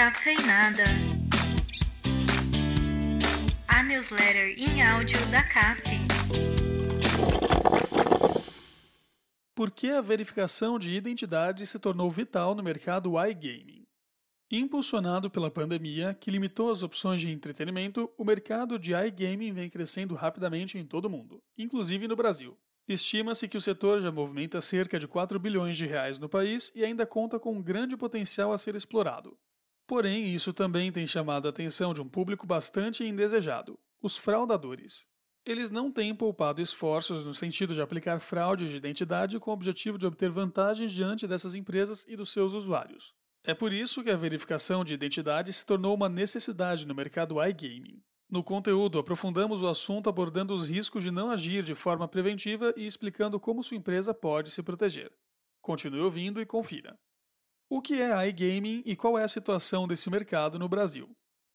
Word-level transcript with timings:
Cafeinada. 0.00 0.84
A 3.68 3.82
newsletter 3.82 4.54
em 4.56 4.82
áudio 4.82 5.18
da 5.26 5.42
CAF. 5.42 5.82
Por 9.54 9.70
que 9.70 9.90
a 9.90 10.00
verificação 10.00 10.78
de 10.78 10.90
identidade 10.90 11.66
se 11.66 11.78
tornou 11.78 12.10
vital 12.10 12.54
no 12.54 12.62
mercado 12.62 13.12
iGaming? 13.22 13.84
Impulsionado 14.50 15.30
pela 15.30 15.50
pandemia, 15.50 16.16
que 16.18 16.30
limitou 16.30 16.70
as 16.70 16.82
opções 16.82 17.20
de 17.20 17.30
entretenimento, 17.30 18.10
o 18.16 18.24
mercado 18.24 18.78
de 18.78 18.94
iGaming 18.94 19.52
vem 19.52 19.68
crescendo 19.68 20.14
rapidamente 20.14 20.78
em 20.78 20.86
todo 20.86 21.04
o 21.04 21.10
mundo, 21.10 21.42
inclusive 21.58 22.08
no 22.08 22.16
Brasil. 22.16 22.56
Estima-se 22.88 23.46
que 23.46 23.58
o 23.58 23.60
setor 23.60 24.00
já 24.00 24.10
movimenta 24.10 24.62
cerca 24.62 24.98
de 24.98 25.06
4 25.06 25.38
bilhões 25.38 25.76
de 25.76 25.84
reais 25.84 26.18
no 26.18 26.26
país 26.26 26.72
e 26.74 26.86
ainda 26.86 27.04
conta 27.04 27.38
com 27.38 27.52
um 27.52 27.62
grande 27.62 27.98
potencial 27.98 28.50
a 28.50 28.56
ser 28.56 28.74
explorado. 28.74 29.36
Porém, 29.90 30.32
isso 30.32 30.52
também 30.52 30.92
tem 30.92 31.04
chamado 31.04 31.46
a 31.46 31.50
atenção 31.50 31.92
de 31.92 32.00
um 32.00 32.08
público 32.08 32.46
bastante 32.46 33.02
indesejado: 33.04 33.76
os 34.00 34.16
fraudadores. 34.16 35.08
Eles 35.44 35.68
não 35.68 35.90
têm 35.90 36.14
poupado 36.14 36.62
esforços 36.62 37.26
no 37.26 37.34
sentido 37.34 37.74
de 37.74 37.82
aplicar 37.82 38.20
fraudes 38.20 38.70
de 38.70 38.76
identidade 38.76 39.36
com 39.40 39.50
o 39.50 39.52
objetivo 39.52 39.98
de 39.98 40.06
obter 40.06 40.30
vantagens 40.30 40.92
diante 40.92 41.26
dessas 41.26 41.56
empresas 41.56 42.06
e 42.06 42.14
dos 42.14 42.32
seus 42.32 42.52
usuários. 42.52 43.12
É 43.42 43.52
por 43.52 43.72
isso 43.72 44.00
que 44.04 44.10
a 44.10 44.16
verificação 44.16 44.84
de 44.84 44.94
identidade 44.94 45.52
se 45.52 45.66
tornou 45.66 45.92
uma 45.96 46.08
necessidade 46.08 46.86
no 46.86 46.94
mercado 46.94 47.44
iGaming. 47.44 48.00
No 48.30 48.44
conteúdo, 48.44 48.96
aprofundamos 48.96 49.60
o 49.60 49.66
assunto 49.66 50.08
abordando 50.08 50.54
os 50.54 50.68
riscos 50.68 51.02
de 51.02 51.10
não 51.10 51.32
agir 51.32 51.64
de 51.64 51.74
forma 51.74 52.06
preventiva 52.06 52.72
e 52.76 52.86
explicando 52.86 53.40
como 53.40 53.64
sua 53.64 53.76
empresa 53.76 54.14
pode 54.14 54.52
se 54.52 54.62
proteger. 54.62 55.10
Continue 55.60 56.02
ouvindo 56.02 56.40
e 56.40 56.46
confira. 56.46 56.96
O 57.72 57.80
que 57.80 58.02
é 58.02 58.28
iGaming 58.28 58.82
e 58.84 58.96
qual 58.96 59.16
é 59.16 59.22
a 59.22 59.28
situação 59.28 59.86
desse 59.86 60.10
mercado 60.10 60.58
no 60.58 60.68
Brasil? 60.68 61.08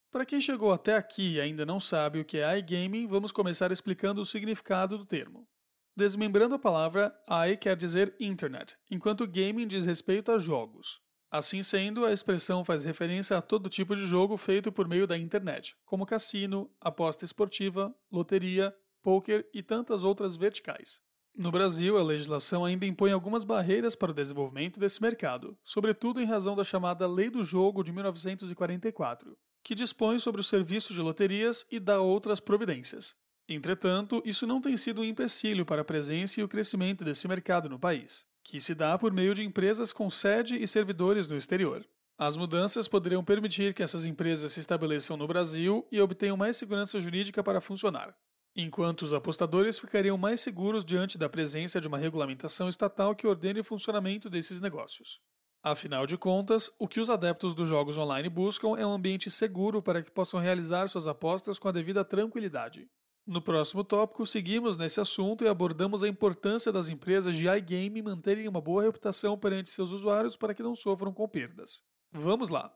Para 0.10 0.26
quem 0.26 0.40
chegou 0.40 0.72
até 0.72 0.96
aqui 0.96 1.34
e 1.34 1.42
ainda 1.42 1.66
não 1.66 1.78
sabe 1.78 2.22
o 2.22 2.24
que 2.24 2.38
é 2.38 2.58
iGaming, 2.58 3.06
vamos 3.06 3.34
começar 3.34 3.70
explicando 3.70 4.22
o 4.22 4.26
significado 4.26 4.98
do 4.98 5.06
termo. 5.06 5.46
Desmembrando 5.94 6.56
a 6.56 6.60
palavra, 6.60 7.14
i 7.28 7.58
quer 7.58 7.76
dizer 7.76 8.16
internet, 8.18 8.78
enquanto 8.90 9.28
gaming 9.28 9.68
diz 9.68 9.86
respeito 9.86 10.32
a 10.32 10.40
jogos. 10.40 11.02
Assim 11.30 11.62
sendo, 11.62 12.06
a 12.06 12.14
expressão 12.14 12.64
faz 12.64 12.86
referência 12.86 13.38
a 13.38 13.42
todo 13.42 13.68
tipo 13.68 13.94
de 13.94 14.08
jogo 14.08 14.38
feito 14.38 14.72
por 14.72 14.88
meio 14.88 15.06
da 15.06 15.18
internet, 15.18 15.76
como 15.84 16.06
cassino, 16.06 16.74
aposta 16.80 17.26
esportiva, 17.26 17.94
loteria, 18.10 18.74
poker 19.02 19.46
e 19.54 19.62
tantas 19.62 20.06
outras 20.06 20.38
verticais. 20.38 21.02
No 21.36 21.52
Brasil, 21.52 21.98
a 21.98 22.04
legislação 22.04 22.64
ainda 22.64 22.86
impõe 22.86 23.12
algumas 23.12 23.44
barreiras 23.44 23.96
para 23.96 24.12
o 24.12 24.14
desenvolvimento 24.14 24.80
desse 24.80 25.02
mercado, 25.02 25.58
sobretudo 25.64 26.22
em 26.22 26.26
razão 26.26 26.56
da 26.56 26.64
chamada 26.64 27.06
Lei 27.08 27.30
do 27.30 27.44
Jogo 27.44 27.84
de 27.84 27.92
1944, 27.92 29.38
que 29.64 29.76
dispõe 29.76 30.18
sobre 30.18 30.40
os 30.40 30.48
serviços 30.48 30.96
de 30.96 31.02
loterias 31.02 31.66
e 31.70 31.80
dá 31.80 32.00
outras 32.00 32.40
providências. 32.40 33.16
Entretanto, 33.50 34.22
isso 34.26 34.48
não 34.48 34.62
tem 34.62 34.78
sido 34.78 35.02
um 35.02 35.06
empecilho 35.06 35.66
para 35.66 35.82
a 35.82 35.86
presença 35.86 36.40
e 36.40 36.44
o 36.44 36.48
crescimento 36.48 37.04
desse 37.04 37.28
mercado 37.28 37.70
no 37.70 37.78
país 37.78 38.26
que 38.46 38.62
se 38.62 38.76
dá 38.76 38.96
por 38.96 39.12
meio 39.12 39.34
de 39.34 39.44
empresas 39.44 39.92
com 39.92 40.08
sede 40.08 40.56
e 40.56 40.68
servidores 40.68 41.28
no 41.28 41.36
exterior. 41.36 41.84
As 42.16 42.38
mudanças 42.38 42.88
poderiam 42.88 43.24
permitir 43.24 43.74
que 43.74 43.82
essas 43.82 44.06
empresas 44.06 44.54
se 44.54 44.60
estabeleçam 44.60 45.18
no 45.18 45.28
Brasil 45.28 45.86
e 45.92 46.00
obtenham 46.00 46.38
mais 46.38 46.56
segurança 46.56 47.00
jurídica 47.00 47.44
para 47.44 47.60
funcionar, 47.60 48.16
enquanto 48.56 49.02
os 49.02 49.14
apostadores 49.14 49.78
ficariam 49.78 50.18
mais 50.18 50.40
seguros 50.40 50.86
diante 50.86 51.18
da 51.18 51.28
presença 51.28 51.82
de 51.82 51.88
uma 51.88 51.98
regulamentação 51.98 52.70
estatal 52.70 53.16
que 53.16 53.28
ordene 53.28 53.60
o 53.60 53.64
funcionamento 53.64 54.30
desses 54.30 54.62
negócios. 54.62 55.20
Afinal 55.62 56.06
de 56.06 56.18
contas, 56.18 56.72
o 56.78 56.88
que 56.88 57.00
os 57.00 57.10
adeptos 57.10 57.56
dos 57.56 57.68
jogos 57.68 57.98
online 57.98 58.30
buscam 58.30 58.78
é 58.78 58.86
um 58.86 58.94
ambiente 58.94 59.32
seguro 59.32 59.82
para 59.82 60.02
que 60.02 60.12
possam 60.12 60.40
realizar 60.40 60.88
suas 60.88 61.08
apostas 61.08 61.58
com 61.58 61.68
a 61.68 61.72
devida 61.72 62.06
tranquilidade. 62.06 62.88
No 63.28 63.42
próximo 63.42 63.84
tópico, 63.84 64.28
seguimos 64.28 64.78
nesse 64.78 65.02
assunto 65.02 65.44
e 65.44 65.48
abordamos 65.48 66.04
a 66.04 66.08
importância 66.08 66.72
das 66.72 66.90
empresas 66.90 67.36
de 67.36 67.48
iGaming 67.48 68.04
manterem 68.04 68.48
uma 68.48 68.62
boa 68.62 68.84
reputação 68.84 69.36
perante 69.36 69.72
seus 69.72 69.90
usuários 69.90 70.38
para 70.38 70.54
que 70.54 70.62
não 70.62 70.76
sofram 70.76 71.12
com 71.12 71.28
perdas. 71.28 71.82
Vamos 72.12 72.50
lá! 72.50 72.72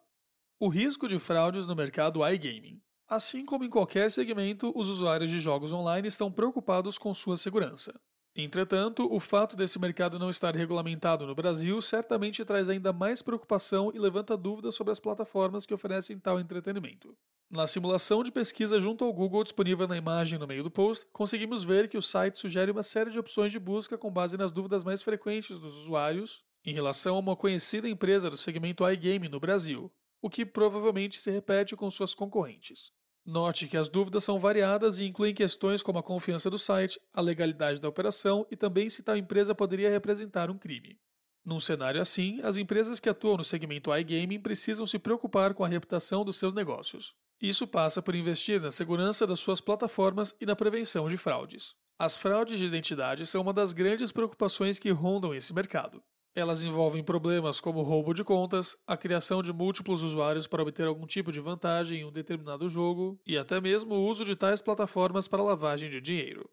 O 0.59 0.67
risco 0.67 1.07
de 1.07 1.19
fraudes 1.19 1.67
no 1.67 1.75
mercado 1.75 2.27
iGaming. 2.27 2.81
Assim 3.09 3.43
como 3.43 3.63
em 3.63 3.69
qualquer 3.71 4.11
segmento, 4.11 4.71
os 4.75 4.87
usuários 4.87 5.31
de 5.31 5.39
jogos 5.39 5.73
online 5.73 6.07
estão 6.07 6.31
preocupados 6.31 6.95
com 6.95 7.11
sua 7.11 7.37
segurança. 7.37 7.99
Entretanto, 8.35 9.11
o 9.11 9.19
fato 9.19 9.55
desse 9.55 9.79
mercado 9.79 10.19
não 10.19 10.29
estar 10.29 10.55
regulamentado 10.55 11.25
no 11.25 11.33
Brasil 11.33 11.81
certamente 11.81 12.45
traz 12.45 12.69
ainda 12.69 12.93
mais 12.93 13.23
preocupação 13.23 13.91
e 13.95 13.97
levanta 13.97 14.37
dúvidas 14.37 14.75
sobre 14.75 14.91
as 14.91 14.99
plataformas 14.99 15.65
que 15.65 15.73
oferecem 15.73 16.19
tal 16.19 16.39
entretenimento. 16.39 17.17
Na 17.49 17.65
simulação 17.65 18.21
de 18.21 18.31
pesquisa 18.31 18.79
junto 18.79 19.03
ao 19.03 19.11
Google 19.11 19.43
disponível 19.43 19.87
na 19.87 19.97
imagem 19.97 20.37
no 20.37 20.45
meio 20.45 20.61
do 20.61 20.69
post, 20.69 21.07
conseguimos 21.11 21.63
ver 21.63 21.89
que 21.89 21.97
o 21.97 22.03
site 22.03 22.37
sugere 22.37 22.69
uma 22.69 22.83
série 22.83 23.09
de 23.09 23.17
opções 23.17 23.51
de 23.51 23.57
busca 23.57 23.97
com 23.97 24.11
base 24.11 24.37
nas 24.37 24.51
dúvidas 24.51 24.83
mais 24.83 25.01
frequentes 25.01 25.59
dos 25.59 25.75
usuários 25.77 26.43
em 26.63 26.75
relação 26.75 27.15
a 27.15 27.19
uma 27.19 27.35
conhecida 27.35 27.89
empresa 27.89 28.29
do 28.29 28.37
segmento 28.37 28.87
iGaming 28.87 29.29
no 29.29 29.39
Brasil, 29.39 29.91
o 30.21 30.29
que 30.29 30.45
provavelmente 30.45 31.19
se 31.19 31.31
repete 31.31 31.75
com 31.75 31.89
suas 31.89 32.13
concorrentes. 32.13 32.91
Note 33.31 33.67
que 33.67 33.77
as 33.77 33.87
dúvidas 33.87 34.23
são 34.23 34.39
variadas 34.39 34.99
e 34.99 35.05
incluem 35.05 35.35
questões 35.35 35.83
como 35.83 35.99
a 35.99 36.03
confiança 36.03 36.49
do 36.49 36.57
site, 36.57 36.99
a 37.13 37.21
legalidade 37.21 37.79
da 37.79 37.87
operação 37.87 38.43
e 38.49 38.55
também 38.55 38.89
se 38.89 39.03
tal 39.03 39.15
empresa 39.15 39.53
poderia 39.53 39.87
representar 39.87 40.49
um 40.49 40.57
crime. 40.57 40.97
Num 41.45 41.59
cenário 41.59 42.01
assim, 42.01 42.41
as 42.41 42.57
empresas 42.57 42.99
que 42.99 43.07
atuam 43.07 43.37
no 43.37 43.43
segmento 43.43 43.95
iGaming 43.95 44.39
precisam 44.39 44.87
se 44.87 44.97
preocupar 44.97 45.53
com 45.53 45.63
a 45.63 45.67
reputação 45.67 46.25
dos 46.25 46.37
seus 46.37 46.55
negócios. 46.55 47.13
Isso 47.39 47.67
passa 47.67 48.01
por 48.01 48.15
investir 48.15 48.59
na 48.59 48.71
segurança 48.71 49.27
das 49.27 49.39
suas 49.39 49.61
plataformas 49.61 50.33
e 50.41 50.45
na 50.47 50.55
prevenção 50.55 51.07
de 51.07 51.15
fraudes. 51.15 51.75
As 51.99 52.17
fraudes 52.17 52.57
de 52.57 52.65
identidade 52.65 53.27
são 53.27 53.43
uma 53.43 53.53
das 53.53 53.73
grandes 53.73 54.11
preocupações 54.11 54.79
que 54.79 54.89
rondam 54.89 55.35
esse 55.35 55.53
mercado. 55.53 56.01
Elas 56.35 56.61
envolvem 56.61 57.03
problemas 57.03 57.59
como 57.59 57.81
roubo 57.81 58.13
de 58.13 58.23
contas, 58.23 58.77
a 58.87 58.95
criação 58.95 59.41
de 59.41 59.51
múltiplos 59.51 60.03
usuários 60.03 60.47
para 60.47 60.61
obter 60.61 60.87
algum 60.87 61.05
tipo 61.05 61.31
de 61.31 61.39
vantagem 61.39 62.01
em 62.01 62.05
um 62.05 62.11
determinado 62.11 62.69
jogo 62.69 63.19
e 63.25 63.37
até 63.37 63.59
mesmo 63.59 63.95
o 63.95 64.07
uso 64.07 64.23
de 64.23 64.35
tais 64.35 64.61
plataformas 64.61 65.27
para 65.27 65.43
lavagem 65.43 65.89
de 65.89 65.99
dinheiro. 65.99 66.49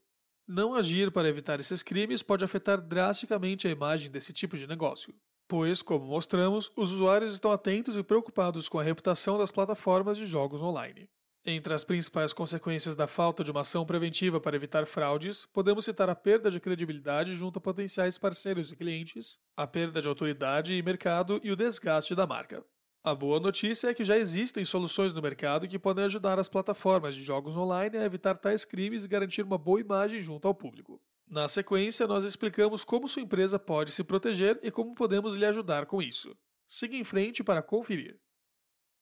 Não 0.48 0.74
agir 0.74 1.10
para 1.10 1.28
evitar 1.28 1.60
esses 1.60 1.82
crimes 1.82 2.22
pode 2.22 2.44
afetar 2.44 2.80
drasticamente 2.80 3.66
a 3.66 3.70
imagem 3.70 4.10
desse 4.10 4.32
tipo 4.32 4.56
de 4.56 4.66
negócio 4.66 5.14
pois, 5.48 5.82
como 5.82 6.06
mostramos, 6.06 6.70
os 6.76 6.92
usuários 6.92 7.32
estão 7.32 7.52
atentos 7.52 7.96
e 7.96 8.02
preocupados 8.02 8.68
com 8.68 8.78
a 8.78 8.82
reputação 8.82 9.38
das 9.38 9.50
plataformas 9.50 10.16
de 10.16 10.26
jogos 10.26 10.60
online. 10.60 11.08
Entre 11.48 11.72
as 11.72 11.84
principais 11.84 12.32
consequências 12.32 12.96
da 12.96 13.06
falta 13.06 13.44
de 13.44 13.52
uma 13.52 13.60
ação 13.60 13.86
preventiva 13.86 14.40
para 14.40 14.56
evitar 14.56 14.84
fraudes, 14.84 15.46
podemos 15.46 15.84
citar 15.84 16.10
a 16.10 16.14
perda 16.16 16.50
de 16.50 16.58
credibilidade 16.58 17.34
junto 17.34 17.60
a 17.60 17.62
potenciais 17.62 18.18
parceiros 18.18 18.72
e 18.72 18.76
clientes, 18.76 19.38
a 19.56 19.64
perda 19.64 20.02
de 20.02 20.08
autoridade 20.08 20.74
e 20.74 20.82
mercado 20.82 21.40
e 21.44 21.52
o 21.52 21.54
desgaste 21.54 22.16
da 22.16 22.26
marca. 22.26 22.64
A 23.04 23.14
boa 23.14 23.38
notícia 23.38 23.86
é 23.86 23.94
que 23.94 24.02
já 24.02 24.18
existem 24.18 24.64
soluções 24.64 25.14
no 25.14 25.22
mercado 25.22 25.68
que 25.68 25.78
podem 25.78 26.06
ajudar 26.06 26.36
as 26.40 26.48
plataformas 26.48 27.14
de 27.14 27.22
jogos 27.22 27.56
online 27.56 27.96
a 27.96 28.04
evitar 28.04 28.36
tais 28.36 28.64
crimes 28.64 29.04
e 29.04 29.08
garantir 29.08 29.42
uma 29.42 29.56
boa 29.56 29.80
imagem 29.80 30.20
junto 30.20 30.48
ao 30.48 30.54
público. 30.54 31.00
Na 31.30 31.46
sequência, 31.46 32.08
nós 32.08 32.24
explicamos 32.24 32.82
como 32.82 33.06
sua 33.06 33.22
empresa 33.22 33.56
pode 33.56 33.92
se 33.92 34.02
proteger 34.02 34.58
e 34.64 34.70
como 34.72 34.96
podemos 34.96 35.36
lhe 35.36 35.46
ajudar 35.46 35.86
com 35.86 36.02
isso. 36.02 36.36
Siga 36.66 36.96
em 36.96 37.04
frente 37.04 37.44
para 37.44 37.62
conferir. 37.62 38.18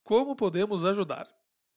Como 0.02 0.36
podemos 0.36 0.84
ajudar? 0.84 1.26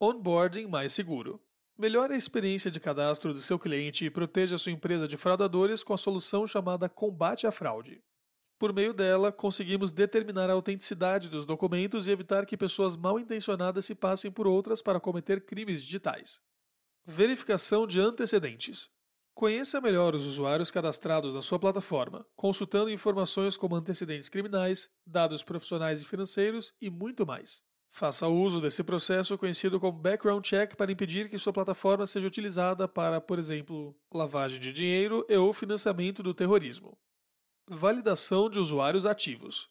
Onboarding 0.00 0.68
mais 0.68 0.92
seguro. 0.92 1.42
Melhore 1.76 2.14
a 2.14 2.16
experiência 2.16 2.70
de 2.70 2.78
cadastro 2.78 3.34
do 3.34 3.40
seu 3.40 3.58
cliente 3.58 4.04
e 4.04 4.10
proteja 4.10 4.56
sua 4.56 4.70
empresa 4.70 5.08
de 5.08 5.16
fraudadores 5.16 5.82
com 5.82 5.92
a 5.92 5.98
solução 5.98 6.46
chamada 6.46 6.88
Combate 6.88 7.48
à 7.48 7.50
Fraude. 7.50 8.00
Por 8.60 8.72
meio 8.72 8.94
dela, 8.94 9.32
conseguimos 9.32 9.90
determinar 9.90 10.50
a 10.50 10.52
autenticidade 10.52 11.28
dos 11.28 11.44
documentos 11.44 12.06
e 12.06 12.12
evitar 12.12 12.46
que 12.46 12.56
pessoas 12.56 12.94
mal 12.94 13.18
intencionadas 13.18 13.86
se 13.86 13.94
passem 13.96 14.30
por 14.30 14.46
outras 14.46 14.80
para 14.80 15.00
cometer 15.00 15.44
crimes 15.44 15.82
digitais. 15.82 16.40
Verificação 17.04 17.84
de 17.84 17.98
antecedentes. 17.98 18.88
Conheça 19.34 19.80
melhor 19.80 20.14
os 20.14 20.24
usuários 20.24 20.70
cadastrados 20.70 21.34
na 21.34 21.42
sua 21.42 21.58
plataforma, 21.58 22.24
consultando 22.36 22.88
informações 22.88 23.56
como 23.56 23.74
antecedentes 23.74 24.28
criminais, 24.28 24.88
dados 25.04 25.42
profissionais 25.42 26.00
e 26.00 26.04
financeiros 26.04 26.72
e 26.80 26.88
muito 26.88 27.26
mais. 27.26 27.66
Faça 27.90 28.28
uso 28.28 28.60
desse 28.60 28.84
processo 28.84 29.36
conhecido 29.36 29.80
como 29.80 29.98
background 29.98 30.44
check 30.44 30.76
para 30.76 30.92
impedir 30.92 31.28
que 31.28 31.38
sua 31.38 31.52
plataforma 31.52 32.06
seja 32.06 32.26
utilizada 32.26 32.86
para, 32.86 33.20
por 33.20 33.38
exemplo, 33.38 33.94
lavagem 34.12 34.60
de 34.60 34.72
dinheiro 34.72 35.24
e 35.28 35.36
ou 35.36 35.52
financiamento 35.52 36.22
do 36.22 36.34
terrorismo. 36.34 36.96
Validação 37.68 38.48
de 38.48 38.58
usuários 38.58 39.04
ativos. 39.04 39.68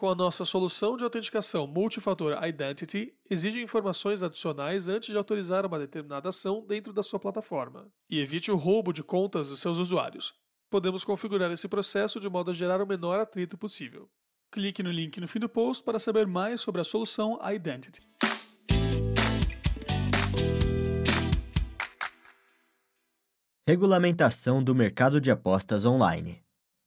Com 0.00 0.08
a 0.08 0.14
nossa 0.14 0.46
solução 0.46 0.96
de 0.96 1.04
autenticação 1.04 1.66
multifator 1.66 2.42
Identity, 2.42 3.14
exige 3.28 3.60
informações 3.60 4.22
adicionais 4.22 4.88
antes 4.88 5.10
de 5.10 5.16
autorizar 5.16 5.66
uma 5.66 5.78
determinada 5.78 6.30
ação 6.30 6.64
dentro 6.66 6.90
da 6.92 7.02
sua 7.02 7.20
plataforma 7.20 7.92
e 8.08 8.18
evite 8.18 8.50
o 8.50 8.56
roubo 8.56 8.92
de 8.92 9.02
contas 9.02 9.48
dos 9.48 9.60
seus 9.60 9.76
usuários. 9.76 10.32
Podemos 10.70 11.04
configurar 11.04 11.50
esse 11.50 11.68
processo 11.68 12.18
de 12.18 12.30
modo 12.30 12.50
a 12.50 12.54
gerar 12.54 12.80
o 12.80 12.86
menor 12.86 13.20
atrito 13.20 13.58
possível. 13.58 14.08
Clique 14.52 14.82
no 14.82 14.90
link 14.90 15.20
no 15.20 15.28
fim 15.28 15.38
do 15.38 15.48
post 15.48 15.80
para 15.84 16.00
saber 16.00 16.26
mais 16.26 16.60
sobre 16.60 16.80
a 16.80 16.84
solução 16.84 17.38
Identity. 17.40 18.00
Regulamentação 23.64 24.60
do 24.60 24.74
mercado 24.74 25.20
de 25.20 25.30
apostas 25.30 25.84
online. 25.84 26.42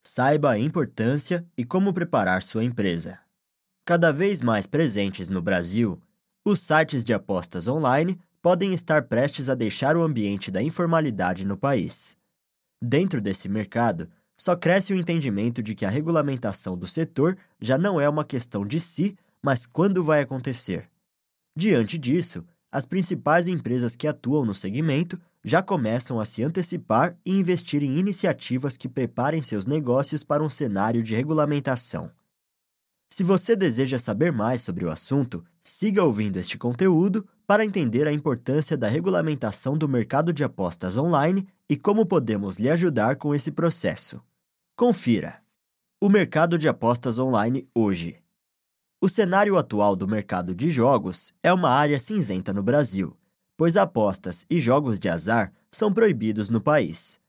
Saiba 0.06 0.52
a 0.52 0.60
importância 0.60 1.48
e 1.58 1.64
como 1.64 1.94
preparar 1.94 2.44
sua 2.44 2.66
empresa. 2.66 3.18
Cada 3.86 4.12
vez 4.12 4.42
mais 4.42 4.68
presentes 4.68 5.30
no 5.30 5.42
Brasil, 5.42 6.02
os 6.46 6.60
sites 6.60 7.06
de 7.06 7.14
apostas 7.14 7.70
online 7.70 8.20
podem 8.42 8.74
estar 8.74 9.04
prestes 9.04 9.48
a 9.48 9.56
deixar 9.56 9.96
o 9.96 10.04
ambiente 10.04 10.52
da 10.52 10.62
informalidade 10.62 11.46
no 11.46 11.58
país. 11.58 12.18
Dentro 12.82 13.22
desse 13.22 13.48
mercado, 13.48 14.10
só 14.44 14.58
cresce 14.58 14.92
o 14.92 14.98
entendimento 14.98 15.64
de 15.64 15.74
que 15.74 15.86
a 15.86 15.90
regulamentação 15.90 16.78
do 16.78 16.86
setor 16.86 17.38
já 17.62 17.78
não 17.78 18.02
é 18.02 18.10
uma 18.10 18.26
questão 18.26 18.68
de 18.68 18.78
si, 18.78 19.16
mas 19.42 19.66
quando 19.66 20.04
vai 20.04 20.20
acontecer. 20.20 20.90
Diante 21.56 21.98
disso, 21.98 22.44
as 22.70 22.86
principais 22.86 23.48
empresas 23.48 23.96
que 23.96 24.06
atuam 24.06 24.44
no 24.44 24.54
segmento 24.54 25.18
já 25.46 25.64
começam 25.64 26.20
a 26.20 26.26
se 26.26 26.44
antecipar 26.44 27.16
e 27.26 27.32
investir 27.32 27.84
em 27.84 27.98
iniciativas 27.98 28.76
que 28.76 28.90
preparem 28.90 29.42
seus 29.42 29.66
negócios 29.66 30.26
para 30.26 30.44
um 30.44 30.50
cenário 30.50 31.02
de 31.02 31.16
regulamentação. 31.16 32.12
Se 33.10 33.24
você 33.24 33.56
deseja 33.56 33.98
saber 33.98 34.34
mais 34.34 34.62
sobre 34.62 34.84
o 34.84 34.92
assunto, 34.92 35.42
siga 35.62 36.04
ouvindo 36.04 36.36
este 36.36 36.58
conteúdo 36.58 37.26
para 37.48 37.64
entender 37.64 38.10
a 38.10 38.12
importância 38.12 38.76
da 38.76 38.90
regulamentação 38.90 39.78
do 39.78 39.88
mercado 39.88 40.34
de 40.34 40.44
apostas 40.44 40.98
online 40.98 41.48
e 41.70 41.78
como 41.78 42.06
podemos 42.06 42.60
lhe 42.60 42.70
ajudar 42.70 43.16
com 43.16 43.34
esse 43.34 43.50
processo. 43.50 44.22
Confira! 44.76 45.42
O 46.02 46.10
mercado 46.10 46.58
de 46.58 46.68
apostas 46.68 47.20
online 47.20 47.68
hoje. 47.76 48.22
O 49.02 49.08
cenário 49.08 49.58
atual 49.58 49.96
do 49.96 50.08
mercado 50.08 50.56
de 50.56 50.70
jogos 50.70 51.34
é 51.42 51.54
uma 51.54 51.70
área 51.70 52.00
cinzenta 52.00 52.54
no 52.54 52.64
Brasil 52.64 53.18
pois 53.58 53.78
apostas 53.78 54.46
e 54.50 54.60
jogos 54.60 55.00
de 55.00 55.10
azar 55.10 55.52
são 55.72 55.94
proibidos 55.94 56.50
no 56.50 56.62
país. 56.62 57.20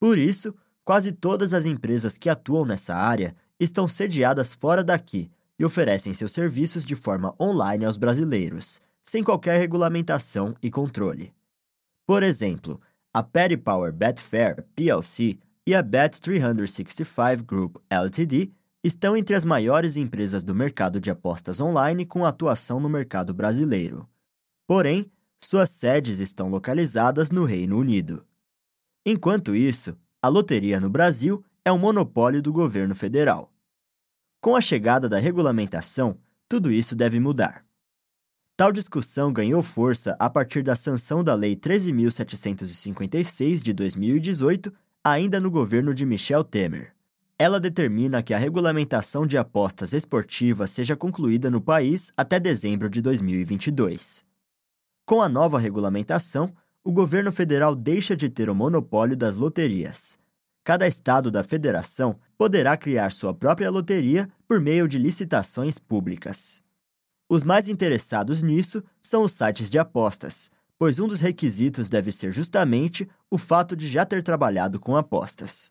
Por 0.00 0.18
isso, 0.18 0.54
quase 0.84 1.12
todas 1.12 1.52
as 1.52 1.66
empresas 1.66 2.18
que 2.18 2.28
atuam 2.28 2.64
nessa 2.64 2.94
área 2.94 3.34
estão 3.58 3.86
sediadas 3.86 4.54
fora 4.54 4.82
daqui 4.82 5.30
e 5.58 5.64
oferecem 5.64 6.12
seus 6.14 6.32
serviços 6.32 6.84
de 6.84 6.96
forma 6.96 7.34
online 7.40 7.84
aos 7.84 7.96
brasileiros, 7.96 8.80
sem 9.04 9.22
qualquer 9.22 9.58
regulamentação 9.58 10.54
e 10.62 10.70
controle. 10.70 11.32
Por 12.06 12.22
exemplo, 12.22 12.80
a 13.12 13.22
Paddy 13.22 13.56
Power 13.56 13.92
Betfair 13.92 14.64
PLC 14.74 15.38
e 15.66 15.74
a 15.74 15.82
Bet365 15.82 17.44
Group 17.44 17.76
Ltd 17.90 18.52
estão 18.82 19.16
entre 19.16 19.34
as 19.34 19.44
maiores 19.44 19.96
empresas 19.96 20.42
do 20.42 20.54
mercado 20.54 21.00
de 21.00 21.10
apostas 21.10 21.60
online 21.60 22.04
com 22.04 22.26
atuação 22.26 22.80
no 22.80 22.88
mercado 22.88 23.32
brasileiro. 23.32 24.08
Porém, 24.66 25.10
suas 25.40 25.70
sedes 25.70 26.18
estão 26.18 26.48
localizadas 26.48 27.30
no 27.30 27.44
Reino 27.44 27.78
Unido. 27.78 28.26
Enquanto 29.06 29.54
isso, 29.54 29.96
a 30.20 30.28
loteria 30.28 30.80
no 30.80 30.90
Brasil 30.90 31.44
é 31.64 31.70
um 31.70 31.78
monopólio 31.78 32.42
do 32.42 32.52
governo 32.52 32.94
federal. 32.94 33.52
Com 34.40 34.56
a 34.56 34.60
chegada 34.60 35.08
da 35.08 35.18
regulamentação, 35.18 36.18
tudo 36.48 36.72
isso 36.72 36.96
deve 36.96 37.20
mudar. 37.20 37.64
Tal 38.56 38.72
discussão 38.72 39.32
ganhou 39.32 39.62
força 39.62 40.14
a 40.18 40.28
partir 40.28 40.62
da 40.62 40.76
sanção 40.76 41.24
da 41.24 41.34
Lei 41.34 41.56
13.756 41.56 43.62
de 43.62 43.72
2018, 43.72 44.70
ainda 45.04 45.40
no 45.40 45.50
governo 45.50 45.92
de 45.92 46.06
Michel 46.06 46.44
Temer. 46.44 46.94
Ela 47.36 47.58
determina 47.58 48.22
que 48.22 48.32
a 48.32 48.38
regulamentação 48.38 49.26
de 49.26 49.36
apostas 49.36 49.92
esportivas 49.92 50.70
seja 50.70 50.94
concluída 50.94 51.50
no 51.50 51.60
país 51.60 52.12
até 52.16 52.38
dezembro 52.38 52.88
de 52.88 53.02
2022. 53.02 54.22
Com 55.04 55.20
a 55.20 55.28
nova 55.28 55.58
regulamentação, 55.58 56.54
o 56.84 56.92
governo 56.92 57.32
federal 57.32 57.74
deixa 57.74 58.16
de 58.16 58.28
ter 58.28 58.48
o 58.48 58.54
monopólio 58.54 59.16
das 59.16 59.34
loterias. 59.34 60.16
Cada 60.62 60.86
estado 60.86 61.32
da 61.32 61.42
federação 61.42 62.16
poderá 62.38 62.76
criar 62.76 63.10
sua 63.10 63.34
própria 63.34 63.70
loteria 63.70 64.28
por 64.46 64.60
meio 64.60 64.86
de 64.86 64.98
licitações 64.98 65.78
públicas. 65.78 66.62
Os 67.28 67.42
mais 67.42 67.68
interessados 67.68 68.40
nisso 68.40 68.84
são 69.02 69.22
os 69.24 69.32
sites 69.32 69.68
de 69.68 69.78
apostas, 69.80 70.48
pois 70.82 70.98
um 70.98 71.06
dos 71.06 71.20
requisitos 71.20 71.88
deve 71.88 72.10
ser 72.10 72.32
justamente 72.32 73.08
o 73.30 73.38
fato 73.38 73.76
de 73.76 73.86
já 73.86 74.04
ter 74.04 74.20
trabalhado 74.20 74.80
com 74.80 74.96
apostas. 74.96 75.70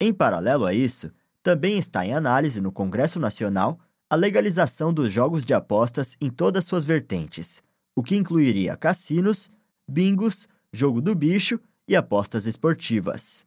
Em 0.00 0.14
paralelo 0.14 0.66
a 0.66 0.72
isso, 0.72 1.10
também 1.42 1.76
está 1.76 2.06
em 2.06 2.14
análise 2.14 2.60
no 2.60 2.70
Congresso 2.70 3.18
Nacional 3.18 3.80
a 4.08 4.14
legalização 4.14 4.94
dos 4.94 5.12
jogos 5.12 5.44
de 5.44 5.52
apostas 5.52 6.16
em 6.20 6.30
todas 6.30 6.64
suas 6.64 6.84
vertentes, 6.84 7.60
o 7.92 8.04
que 8.04 8.14
incluiria 8.14 8.76
cassinos, 8.76 9.50
bingos, 9.90 10.46
jogo 10.72 11.00
do 11.00 11.12
bicho 11.12 11.58
e 11.88 11.96
apostas 11.96 12.46
esportivas. 12.46 13.44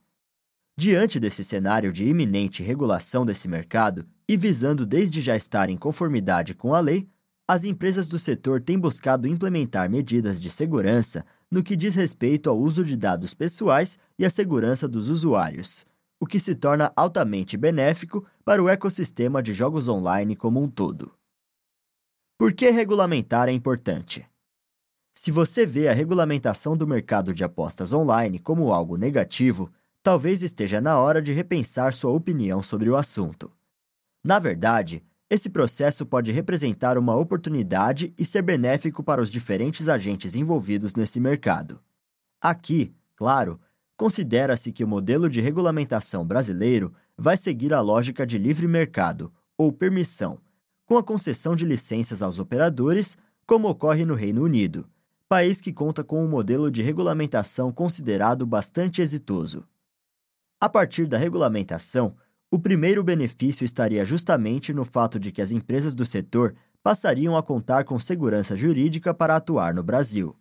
Diante 0.78 1.18
desse 1.18 1.46
cenário 1.46 1.94
de 1.94 2.04
iminente 2.04 2.62
regulação 2.62 3.26
desse 3.26 3.48
mercado 3.48 4.06
e 4.28 4.36
visando 4.36 4.86
desde 4.86 5.22
já 5.22 5.38
estar 5.38 5.70
em 5.70 5.78
conformidade 5.78 6.54
com 6.54 6.76
a 6.76 6.82
lei, 6.82 7.08
as 7.54 7.66
empresas 7.66 8.08
do 8.08 8.18
setor 8.18 8.60
têm 8.60 8.80
buscado 8.80 9.28
implementar 9.28 9.88
medidas 9.88 10.42
de 10.42 10.50
segurança 10.50 11.24
no 11.52 11.62
que 11.62 11.76
diz 11.76 11.94
respeito 11.94 12.50
ao 12.50 12.58
uso 12.58 12.84
de 12.84 12.98
dados 12.98 13.36
pessoais 13.36 14.00
e 14.18 14.26
à 14.26 14.30
segurança 14.32 14.88
dos 14.88 15.08
usuários, 15.08 15.86
o 16.20 16.26
que 16.26 16.40
se 16.40 16.56
torna 16.56 16.92
altamente 16.96 17.56
benéfico 17.56 18.26
para 18.44 18.64
o 18.64 18.68
ecossistema 18.68 19.44
de 19.44 19.54
jogos 19.54 19.88
online 19.88 20.36
como 20.36 20.60
um 20.60 20.68
todo. 20.68 21.14
Por 22.40 22.54
que 22.54 22.72
regulamentar 22.72 23.48
é 23.48 23.52
importante? 23.52 24.28
Se 25.14 25.30
você 25.30 25.64
vê 25.64 25.88
a 25.88 25.94
regulamentação 25.94 26.76
do 26.76 26.88
mercado 26.88 27.36
de 27.36 27.44
apostas 27.44 27.94
online 27.94 28.40
como 28.40 28.74
algo 28.74 28.98
negativo, 28.98 29.72
talvez 30.02 30.42
esteja 30.42 30.82
na 30.82 30.98
hora 30.98 31.22
de 31.22 31.32
repensar 31.32 31.94
sua 31.94 32.14
opinião 32.14 32.64
sobre 32.64 32.90
o 32.90 32.96
assunto. 32.96 33.52
Na 34.24 34.40
verdade, 34.40 35.04
esse 35.34 35.50
processo 35.50 36.06
pode 36.06 36.32
representar 36.32 36.96
uma 36.96 37.16
oportunidade 37.16 38.14
e 38.16 38.24
ser 38.24 38.44
benéfico 38.44 39.04
para 39.04 39.20
os 39.20 39.32
diferentes 39.32 39.90
agentes 39.90 40.36
envolvidos 40.36 40.94
nesse 40.94 41.20
mercado. 41.20 41.82
Aqui, 42.40 42.94
claro, 43.16 43.60
considera-se 43.98 44.72
que 44.72 44.84
o 44.84 44.88
modelo 44.88 45.28
de 45.28 45.42
regulamentação 45.42 46.24
brasileiro 46.24 46.94
vai 47.18 47.36
seguir 47.36 47.74
a 47.74 47.82
lógica 47.82 48.28
de 48.28 48.38
livre 48.38 48.68
mercado, 48.68 49.34
ou 49.58 49.74
permissão, 49.74 50.40
com 50.86 50.98
a 50.98 51.04
concessão 51.04 51.56
de 51.56 51.66
licenças 51.66 52.22
aos 52.22 52.38
operadores, 52.38 53.18
como 53.48 53.68
ocorre 53.68 54.06
no 54.06 54.14
Reino 54.14 54.44
Unido, 54.44 54.88
país 55.28 55.60
que 55.60 55.74
conta 55.74 56.04
com 56.04 56.24
um 56.24 56.30
modelo 56.30 56.70
de 56.70 56.84
regulamentação 56.84 57.72
considerado 57.72 58.46
bastante 58.46 59.02
exitoso. 59.02 59.68
A 60.62 60.70
partir 60.70 61.08
da 61.08 61.18
regulamentação, 61.18 62.16
o 62.54 62.60
primeiro 62.60 63.04
benefício 63.04 63.66
estaria 63.66 64.06
justamente 64.06 64.76
no 64.76 64.86
fato 64.86 65.20
de 65.20 65.32
que 65.32 65.42
as 65.42 65.52
empresas 65.52 65.96
do 65.96 66.06
setor 66.06 66.54
passariam 66.84 67.36
a 67.36 67.42
contar 67.42 67.84
com 67.84 67.98
segurança 67.98 68.56
jurídica 68.56 69.12
para 69.12 69.36
atuar 69.36 69.74
no 69.74 69.82
Brasil. 69.82 70.38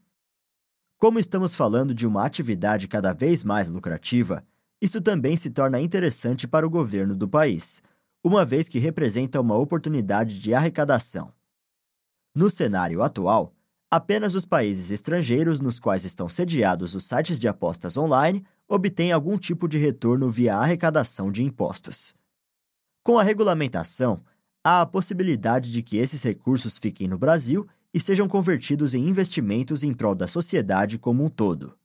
Como 0.99 1.19
estamos 1.19 1.55
falando 1.55 1.95
de 1.95 2.07
uma 2.07 2.27
atividade 2.27 2.87
cada 2.87 3.15
vez 3.15 3.43
mais 3.43 3.67
lucrativa, 3.67 4.45
isso 4.79 5.01
também 5.01 5.39
se 5.39 5.49
torna 5.49 5.81
interessante 5.81 6.47
para 6.47 6.67
o 6.67 6.71
governo 6.71 7.17
do 7.17 7.27
país, 7.27 7.81
uma 8.23 8.45
vez 8.45 8.69
que 8.69 8.79
representa 8.79 9.41
uma 9.41 9.57
oportunidade 9.57 10.39
de 10.39 10.53
arrecadação. 10.53 11.33
No 12.35 12.51
cenário 12.51 13.03
atual, 13.03 13.55
apenas 13.91 14.35
os 14.35 14.45
países 14.45 14.91
estrangeiros 14.91 15.61
nos 15.61 15.81
quais 15.81 16.05
estão 16.05 16.29
sediados 16.29 16.95
os 16.95 17.05
sites 17.05 17.39
de 17.39 17.49
apostas 17.49 17.97
online 17.97 18.45
obtêm 18.75 19.13
algum 19.13 19.37
tipo 19.37 19.69
de 19.69 19.77
retorno 19.77 20.31
via 20.31 20.57
arrecadação 20.57 21.31
de 21.31 21.43
impostos. 21.43 22.15
Com 23.03 23.19
a 23.19 23.23
regulamentação, 23.23 24.25
há 24.65 24.81
a 24.81 24.87
possibilidade 24.87 25.71
de 25.71 25.83
que 25.83 25.99
esses 25.99 26.23
recursos 26.23 26.79
fiquem 26.79 27.07
no 27.07 27.19
Brasil 27.19 27.69
e 27.93 28.01
sejam 28.01 28.27
convertidos 28.27 28.95
em 28.95 29.07
investimentos 29.07 29.85
em 29.85 29.93
prol 29.93 30.15
da 30.15 30.27
sociedade 30.27 30.99
como 30.99 31.23
um 31.23 31.29
todo. 31.29 31.77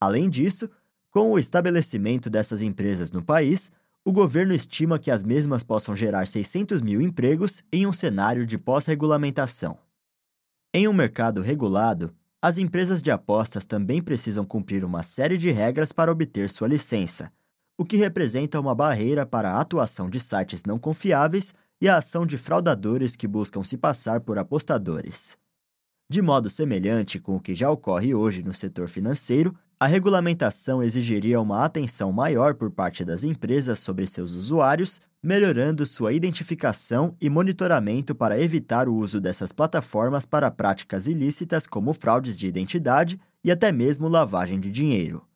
Além 0.00 0.30
disso, 0.30 0.70
com 1.10 1.32
o 1.32 1.38
estabelecimento 1.38 2.30
dessas 2.30 2.62
empresas 2.62 3.10
no 3.10 3.22
país, 3.22 3.70
o 4.02 4.10
governo 4.10 4.54
estima 4.54 4.98
que 4.98 5.10
as 5.10 5.22
mesmas 5.22 5.62
possam 5.62 5.94
gerar 5.94 6.26
600 6.26 6.80
mil 6.80 7.02
empregos 7.02 7.62
em 7.70 7.86
um 7.86 7.92
cenário 7.92 8.46
de 8.46 8.56
pós-regulamentação. 8.56 9.78
Em 10.72 10.88
um 10.88 10.94
mercado 10.94 11.42
regulado, 11.42 12.14
as 12.46 12.58
empresas 12.58 13.02
de 13.02 13.10
apostas 13.10 13.66
também 13.66 14.00
precisam 14.00 14.44
cumprir 14.44 14.84
uma 14.84 15.02
série 15.02 15.36
de 15.36 15.50
regras 15.50 15.90
para 15.90 16.12
obter 16.12 16.48
sua 16.48 16.68
licença, 16.68 17.32
o 17.76 17.84
que 17.84 17.96
representa 17.96 18.60
uma 18.60 18.72
barreira 18.72 19.26
para 19.26 19.50
a 19.50 19.60
atuação 19.60 20.08
de 20.08 20.20
sites 20.20 20.62
não 20.64 20.78
confiáveis 20.78 21.52
e 21.80 21.88
a 21.88 21.96
ação 21.96 22.24
de 22.24 22.38
fraudadores 22.38 23.16
que 23.16 23.26
buscam 23.26 23.64
se 23.64 23.76
passar 23.76 24.20
por 24.20 24.38
apostadores. 24.38 25.36
De 26.08 26.22
modo 26.22 26.48
semelhante 26.48 27.18
com 27.18 27.34
o 27.34 27.40
que 27.40 27.52
já 27.52 27.68
ocorre 27.68 28.14
hoje 28.14 28.44
no 28.44 28.54
setor 28.54 28.88
financeiro, 28.88 29.52
a 29.78 29.86
regulamentação 29.86 30.82
exigiria 30.82 31.38
uma 31.38 31.62
atenção 31.62 32.10
maior 32.10 32.54
por 32.54 32.70
parte 32.70 33.04
das 33.04 33.24
empresas 33.24 33.78
sobre 33.78 34.06
seus 34.06 34.32
usuários, 34.32 35.02
melhorando 35.22 35.84
sua 35.84 36.14
identificação 36.14 37.14
e 37.20 37.28
monitoramento 37.28 38.14
para 38.14 38.40
evitar 38.40 38.88
o 38.88 38.94
uso 38.94 39.20
dessas 39.20 39.52
plataformas 39.52 40.24
para 40.24 40.50
práticas 40.50 41.06
ilícitas 41.06 41.66
como 41.66 41.92
fraudes 41.92 42.34
de 42.34 42.46
identidade 42.46 43.20
e 43.44 43.50
até 43.50 43.70
mesmo 43.70 44.08
lavagem 44.08 44.58
de 44.58 44.70
dinheiro. 44.70 45.26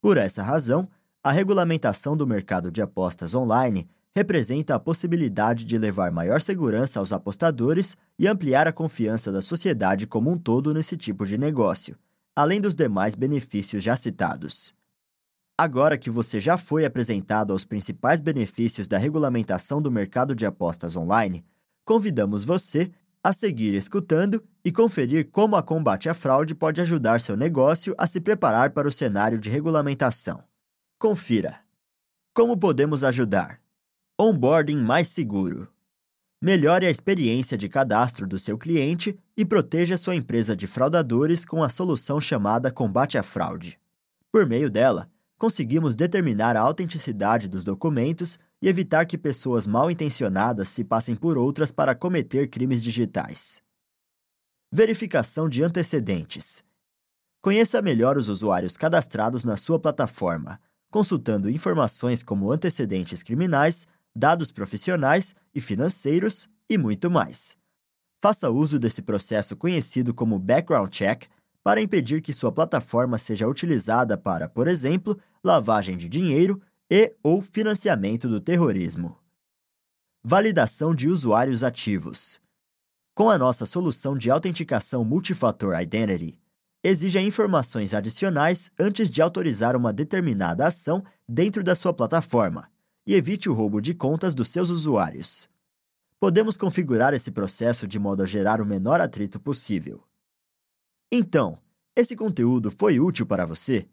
Por 0.00 0.16
essa 0.16 0.42
razão, 0.42 0.88
a 1.22 1.30
regulamentação 1.30 2.16
do 2.16 2.26
mercado 2.26 2.70
de 2.70 2.80
apostas 2.80 3.34
online 3.34 3.86
representa 4.14 4.74
a 4.74 4.80
possibilidade 4.80 5.66
de 5.66 5.76
levar 5.76 6.10
maior 6.10 6.40
segurança 6.40 6.98
aos 6.98 7.12
apostadores 7.12 7.94
e 8.18 8.26
ampliar 8.26 8.66
a 8.66 8.72
confiança 8.72 9.30
da 9.30 9.42
sociedade 9.42 10.06
como 10.06 10.30
um 10.30 10.38
todo 10.38 10.72
nesse 10.72 10.96
tipo 10.96 11.26
de 11.26 11.36
negócio, 11.36 11.94
além 12.36 12.60
dos 12.60 12.74
demais 12.74 13.14
benefícios 13.14 13.82
já 13.82 13.96
citados. 13.96 14.74
Agora 15.58 15.96
que 15.96 16.10
você 16.10 16.38
já 16.38 16.58
foi 16.58 16.84
apresentado 16.84 17.50
aos 17.50 17.64
principais 17.64 18.20
benefícios 18.20 18.86
da 18.86 18.98
regulamentação 18.98 19.80
do 19.80 19.90
mercado 19.90 20.34
de 20.34 20.44
apostas 20.44 20.96
online, 20.96 21.42
convidamos 21.82 22.44
você 22.44 22.92
a 23.24 23.32
seguir 23.32 23.74
escutando 23.74 24.44
e 24.62 24.70
conferir 24.70 25.30
como 25.30 25.56
a 25.56 25.62
combate 25.62 26.10
à 26.10 26.14
fraude 26.14 26.54
pode 26.54 26.80
ajudar 26.82 27.22
seu 27.22 27.36
negócio 27.36 27.94
a 27.96 28.06
se 28.06 28.20
preparar 28.20 28.70
para 28.70 28.86
o 28.86 28.92
cenário 28.92 29.38
de 29.38 29.48
regulamentação. 29.48 30.44
Confira. 30.98 31.60
Como 32.34 32.56
podemos 32.58 33.02
ajudar? 33.02 33.60
Onboarding 34.20 34.76
mais 34.76 35.08
seguro. 35.08 35.72
Melhore 36.40 36.84
a 36.84 36.90
experiência 36.90 37.56
de 37.56 37.66
cadastro 37.66 38.26
do 38.26 38.38
seu 38.38 38.58
cliente 38.58 39.18
e 39.34 39.44
proteja 39.44 39.96
sua 39.96 40.14
empresa 40.14 40.54
de 40.54 40.66
fraudadores 40.66 41.46
com 41.46 41.62
a 41.62 41.70
solução 41.70 42.20
chamada 42.20 42.70
Combate 42.70 43.16
à 43.16 43.22
Fraude. 43.22 43.80
Por 44.30 44.46
meio 44.46 44.70
dela, 44.70 45.10
conseguimos 45.38 45.96
determinar 45.96 46.54
a 46.54 46.60
autenticidade 46.60 47.48
dos 47.48 47.64
documentos 47.64 48.38
e 48.60 48.68
evitar 48.68 49.06
que 49.06 49.16
pessoas 49.16 49.66
mal 49.66 49.90
intencionadas 49.90 50.68
se 50.68 50.84
passem 50.84 51.14
por 51.14 51.38
outras 51.38 51.72
para 51.72 51.94
cometer 51.94 52.48
crimes 52.48 52.82
digitais. 52.82 53.62
Verificação 54.70 55.48
de 55.48 55.62
antecedentes. 55.62 56.62
Conheça 57.40 57.80
melhor 57.80 58.18
os 58.18 58.28
usuários 58.28 58.76
cadastrados 58.76 59.42
na 59.42 59.56
sua 59.56 59.78
plataforma, 59.78 60.60
consultando 60.90 61.48
informações 61.48 62.22
como 62.22 62.52
antecedentes 62.52 63.22
criminais, 63.22 63.86
dados 64.16 64.50
profissionais 64.50 65.34
e 65.54 65.60
financeiros 65.60 66.48
e 66.70 66.78
muito 66.78 67.10
mais. 67.10 67.54
Faça 68.22 68.50
uso 68.50 68.78
desse 68.78 69.02
processo 69.02 69.54
conhecido 69.54 70.14
como 70.14 70.38
background 70.38 70.90
check 70.90 71.26
para 71.62 71.82
impedir 71.82 72.22
que 72.22 72.32
sua 72.32 72.50
plataforma 72.50 73.18
seja 73.18 73.46
utilizada 73.46 74.16
para, 74.16 74.48
por 74.48 74.68
exemplo, 74.68 75.18
lavagem 75.44 75.96
de 75.96 76.08
dinheiro 76.08 76.60
e 76.90 77.14
ou 77.22 77.42
financiamento 77.42 78.26
do 78.28 78.40
terrorismo. 78.40 79.18
Validação 80.24 80.94
de 80.94 81.08
usuários 81.08 81.62
ativos. 81.62 82.40
Com 83.14 83.28
a 83.28 83.38
nossa 83.38 83.66
solução 83.66 84.16
de 84.16 84.30
autenticação 84.30 85.04
multifator 85.04 85.78
Identity, 85.80 86.38
exija 86.82 87.20
informações 87.20 87.92
adicionais 87.92 88.70
antes 88.78 89.10
de 89.10 89.20
autorizar 89.20 89.76
uma 89.76 89.92
determinada 89.92 90.66
ação 90.66 91.04
dentro 91.28 91.62
da 91.62 91.74
sua 91.74 91.92
plataforma 91.92 92.68
e 93.06 93.14
evite 93.14 93.48
o 93.48 93.54
roubo 93.54 93.80
de 93.80 93.94
contas 93.94 94.34
dos 94.34 94.48
seus 94.48 94.68
usuários. 94.68 95.48
Podemos 96.18 96.56
configurar 96.56 97.14
esse 97.14 97.30
processo 97.30 97.86
de 97.86 97.98
modo 97.98 98.22
a 98.22 98.26
gerar 98.26 98.60
o 98.60 98.66
menor 98.66 99.00
atrito 99.00 99.38
possível. 99.38 100.02
Então, 101.12 101.56
esse 101.94 102.16
conteúdo 102.16 102.70
foi 102.70 102.98
útil 102.98 103.26
para 103.26 103.46
você? 103.46 103.86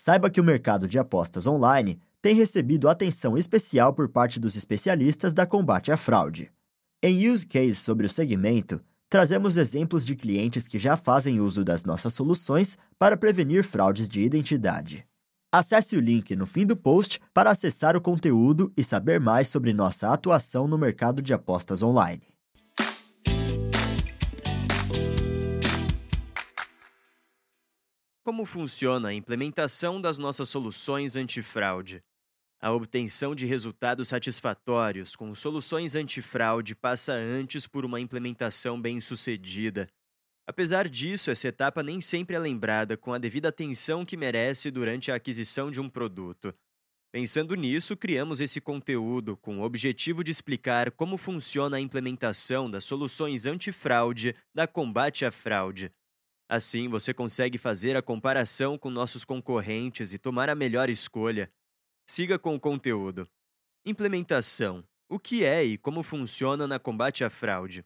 Saiba 0.00 0.30
que 0.30 0.40
o 0.40 0.44
mercado 0.44 0.88
de 0.88 0.98
apostas 0.98 1.46
online 1.46 2.00
tem 2.20 2.34
recebido 2.34 2.88
atenção 2.88 3.36
especial 3.36 3.94
por 3.94 4.08
parte 4.08 4.40
dos 4.40 4.56
especialistas 4.56 5.32
da 5.32 5.46
combate 5.46 5.92
à 5.92 5.96
fraude. 5.96 6.50
Em 7.02 7.30
use 7.30 7.46
case 7.46 7.76
sobre 7.76 8.06
o 8.06 8.10
segmento, 8.10 8.80
trazemos 9.08 9.56
exemplos 9.56 10.04
de 10.04 10.14
clientes 10.14 10.68
que 10.68 10.78
já 10.78 10.96
fazem 10.96 11.40
uso 11.40 11.64
das 11.64 11.84
nossas 11.84 12.12
soluções 12.14 12.76
para 12.98 13.16
prevenir 13.16 13.64
fraudes 13.64 14.08
de 14.08 14.22
identidade. 14.22 15.06
Acesse 15.52 15.96
o 15.96 16.00
link 16.00 16.36
no 16.36 16.46
fim 16.46 16.64
do 16.64 16.76
post 16.76 17.18
para 17.34 17.50
acessar 17.50 17.96
o 17.96 18.00
conteúdo 18.00 18.72
e 18.76 18.84
saber 18.84 19.18
mais 19.18 19.48
sobre 19.48 19.72
nossa 19.72 20.08
atuação 20.12 20.68
no 20.68 20.78
mercado 20.78 21.20
de 21.20 21.34
apostas 21.34 21.82
online. 21.82 22.22
Como 28.22 28.46
funciona 28.46 29.08
a 29.08 29.14
implementação 29.14 30.00
das 30.00 30.18
nossas 30.18 30.48
soluções 30.48 31.16
antifraude? 31.16 32.00
A 32.62 32.72
obtenção 32.72 33.34
de 33.34 33.44
resultados 33.44 34.06
satisfatórios 34.06 35.16
com 35.16 35.34
soluções 35.34 35.96
antifraude 35.96 36.76
passa 36.76 37.12
antes 37.12 37.66
por 37.66 37.84
uma 37.84 37.98
implementação 37.98 38.80
bem-sucedida. 38.80 39.88
Apesar 40.46 40.88
disso, 40.88 41.30
essa 41.30 41.48
etapa 41.48 41.82
nem 41.82 42.00
sempre 42.00 42.34
é 42.34 42.38
lembrada 42.38 42.96
com 42.96 43.12
a 43.12 43.18
devida 43.18 43.48
atenção 43.48 44.04
que 44.04 44.16
merece 44.16 44.70
durante 44.70 45.10
a 45.10 45.14
aquisição 45.14 45.70
de 45.70 45.80
um 45.80 45.88
produto. 45.88 46.54
Pensando 47.12 47.56
nisso, 47.56 47.96
criamos 47.96 48.40
esse 48.40 48.60
conteúdo 48.60 49.36
com 49.36 49.58
o 49.58 49.62
objetivo 49.62 50.22
de 50.22 50.30
explicar 50.30 50.92
como 50.92 51.16
funciona 51.16 51.76
a 51.76 51.80
implementação 51.80 52.70
das 52.70 52.84
soluções 52.84 53.46
antifraude 53.46 54.34
da 54.54 54.66
combate 54.66 55.24
à 55.24 55.30
fraude. 55.32 55.92
Assim, 56.48 56.88
você 56.88 57.12
consegue 57.12 57.58
fazer 57.58 57.96
a 57.96 58.02
comparação 58.02 58.78
com 58.78 58.90
nossos 58.90 59.24
concorrentes 59.24 60.12
e 60.12 60.18
tomar 60.18 60.48
a 60.48 60.54
melhor 60.54 60.88
escolha. 60.88 61.48
Siga 62.08 62.38
com 62.38 62.54
o 62.54 62.60
conteúdo. 62.60 63.28
Implementação. 63.84 64.84
O 65.08 65.18
que 65.18 65.44
é 65.44 65.64
e 65.64 65.78
como 65.78 66.02
funciona 66.02 66.66
na 66.66 66.78
combate 66.78 67.24
à 67.24 67.30
fraude? 67.30 67.84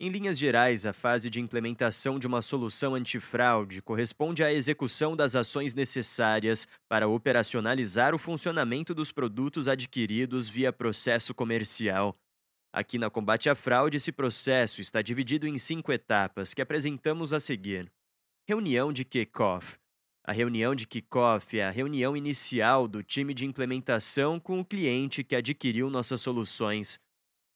Em 0.00 0.10
linhas 0.10 0.38
gerais, 0.38 0.86
a 0.86 0.92
fase 0.92 1.28
de 1.28 1.40
implementação 1.40 2.20
de 2.20 2.26
uma 2.26 2.40
solução 2.40 2.94
antifraude 2.94 3.82
corresponde 3.82 4.44
à 4.44 4.52
execução 4.52 5.16
das 5.16 5.34
ações 5.34 5.74
necessárias 5.74 6.68
para 6.88 7.08
operacionalizar 7.08 8.14
o 8.14 8.18
funcionamento 8.18 8.94
dos 8.94 9.10
produtos 9.10 9.66
adquiridos 9.66 10.48
via 10.48 10.72
processo 10.72 11.34
comercial. 11.34 12.16
Aqui 12.72 12.96
na 12.96 13.10
Combate 13.10 13.50
à 13.50 13.56
Fraude, 13.56 13.96
esse 13.96 14.12
processo 14.12 14.80
está 14.80 15.02
dividido 15.02 15.48
em 15.48 15.58
cinco 15.58 15.90
etapas 15.90 16.54
que 16.54 16.62
apresentamos 16.62 17.32
a 17.32 17.40
seguir. 17.40 17.90
Reunião 18.48 18.92
de 18.92 19.04
kickoff 19.04 19.78
a 20.28 20.32
reunião 20.32 20.74
de 20.74 20.86
kickoff 20.86 21.58
é 21.58 21.64
a 21.64 21.70
reunião 21.70 22.14
inicial 22.14 22.86
do 22.86 23.02
time 23.02 23.32
de 23.32 23.46
implementação 23.46 24.38
com 24.38 24.60
o 24.60 24.64
cliente 24.64 25.24
que 25.24 25.34
adquiriu 25.34 25.88
nossas 25.88 26.20
soluções. 26.20 27.00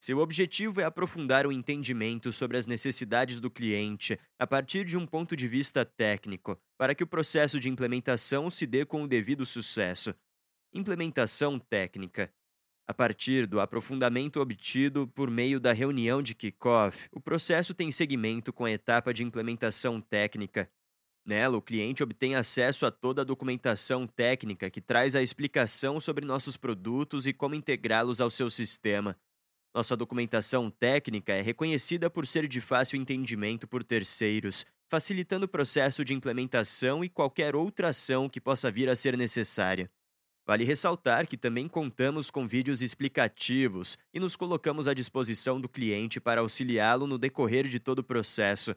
Seu 0.03 0.17
objetivo 0.17 0.81
é 0.81 0.83
aprofundar 0.83 1.47
o 1.47 1.51
entendimento 1.53 2.33
sobre 2.33 2.57
as 2.57 2.67
necessidades 2.67 3.39
do 3.39 3.49
cliente 3.49 4.19
a 4.37 4.45
partir 4.45 4.83
de 4.83 4.97
um 4.97 5.05
ponto 5.05 5.33
de 5.33 5.47
vista 5.47 5.85
técnico, 5.85 6.59
para 6.77 6.93
que 6.93 7.05
o 7.05 7.07
processo 7.07 7.57
de 7.57 7.69
implementação 7.69 8.49
se 8.49 8.67
dê 8.67 8.85
com 8.85 9.03
o 9.03 9.07
devido 9.07 9.45
sucesso. 9.45 10.13
Implementação 10.73 11.57
técnica. 11.57 12.29
A 12.85 12.93
partir 12.93 13.47
do 13.47 13.61
aprofundamento 13.61 14.41
obtido 14.41 15.07
por 15.07 15.31
meio 15.31 15.57
da 15.57 15.71
reunião 15.71 16.21
de 16.21 16.35
kickoff, 16.35 17.07
o 17.09 17.21
processo 17.21 17.73
tem 17.73 17.89
seguimento 17.89 18.51
com 18.51 18.65
a 18.65 18.71
etapa 18.71 19.13
de 19.13 19.23
implementação 19.23 20.01
técnica, 20.01 20.69
Nela, 21.25 21.55
o 21.55 21.61
cliente 21.61 22.03
obtém 22.03 22.35
acesso 22.35 22.85
a 22.85 22.91
toda 22.91 23.21
a 23.21 23.23
documentação 23.23 24.05
técnica 24.05 24.69
que 24.69 24.81
traz 24.81 25.15
a 25.15 25.21
explicação 25.21 25.97
sobre 26.01 26.25
nossos 26.25 26.57
produtos 26.57 27.25
e 27.25 27.31
como 27.31 27.55
integrá-los 27.55 28.19
ao 28.19 28.29
seu 28.29 28.49
sistema. 28.49 29.17
Nossa 29.73 29.97
documentação 29.97 30.69
técnica 30.69 31.33
é 31.33 31.41
reconhecida 31.41 32.07
por 32.07 32.27
ser 32.27 32.47
de 32.47 32.61
fácil 32.61 32.95
entendimento 32.95 33.67
por 33.67 33.83
terceiros, 33.83 34.65
facilitando 34.87 35.45
o 35.47 35.49
processo 35.49 36.05
de 36.05 36.13
implementação 36.13 37.03
e 37.03 37.09
qualquer 37.09 37.55
outra 37.55 37.89
ação 37.89 38.29
que 38.29 38.39
possa 38.39 38.71
vir 38.71 38.87
a 38.87 38.95
ser 38.95 39.17
necessária. 39.17 39.89
Vale 40.45 40.63
ressaltar 40.63 41.25
que 41.25 41.37
também 41.37 41.67
contamos 41.67 42.29
com 42.29 42.45
vídeos 42.45 42.81
explicativos 42.81 43.97
e 44.13 44.19
nos 44.19 44.35
colocamos 44.35 44.87
à 44.87 44.93
disposição 44.93 45.59
do 45.59 45.67
cliente 45.67 46.19
para 46.19 46.41
auxiliá-lo 46.41 47.07
no 47.07 47.17
decorrer 47.17 47.67
de 47.67 47.79
todo 47.79 47.99
o 47.99 48.03
processo. 48.03 48.75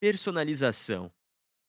Personalização. 0.00 1.12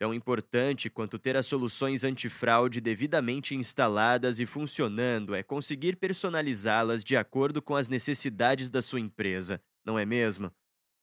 Tão 0.01 0.15
importante 0.15 0.89
quanto 0.89 1.19
ter 1.19 1.37
as 1.37 1.45
soluções 1.45 2.03
antifraude 2.03 2.81
devidamente 2.81 3.53
instaladas 3.53 4.39
e 4.39 4.47
funcionando 4.47 5.35
é 5.35 5.43
conseguir 5.43 5.95
personalizá-las 5.95 7.03
de 7.03 7.15
acordo 7.15 7.61
com 7.61 7.75
as 7.75 7.87
necessidades 7.87 8.71
da 8.71 8.81
sua 8.81 8.99
empresa, 8.99 9.61
não 9.85 9.99
é 9.99 10.03
mesmo? 10.03 10.51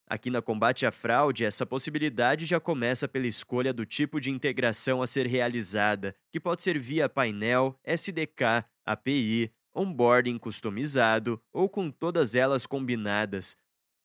Aqui 0.04 0.30
na 0.30 0.42
Combate 0.42 0.84
à 0.84 0.90
Fraude, 0.90 1.44
essa 1.44 1.64
possibilidade 1.64 2.44
já 2.44 2.58
começa 2.58 3.06
pela 3.06 3.28
escolha 3.28 3.72
do 3.72 3.86
tipo 3.86 4.20
de 4.20 4.32
integração 4.32 5.00
a 5.00 5.06
ser 5.06 5.28
realizada, 5.28 6.12
que 6.32 6.40
pode 6.40 6.64
ser 6.64 6.76
via 6.76 7.08
painel, 7.08 7.78
SDK, 7.84 8.66
API, 8.84 9.52
onboarding 9.72 10.38
customizado 10.38 11.40
ou 11.52 11.68
com 11.68 11.88
todas 11.88 12.34
elas 12.34 12.66
combinadas. 12.66 13.54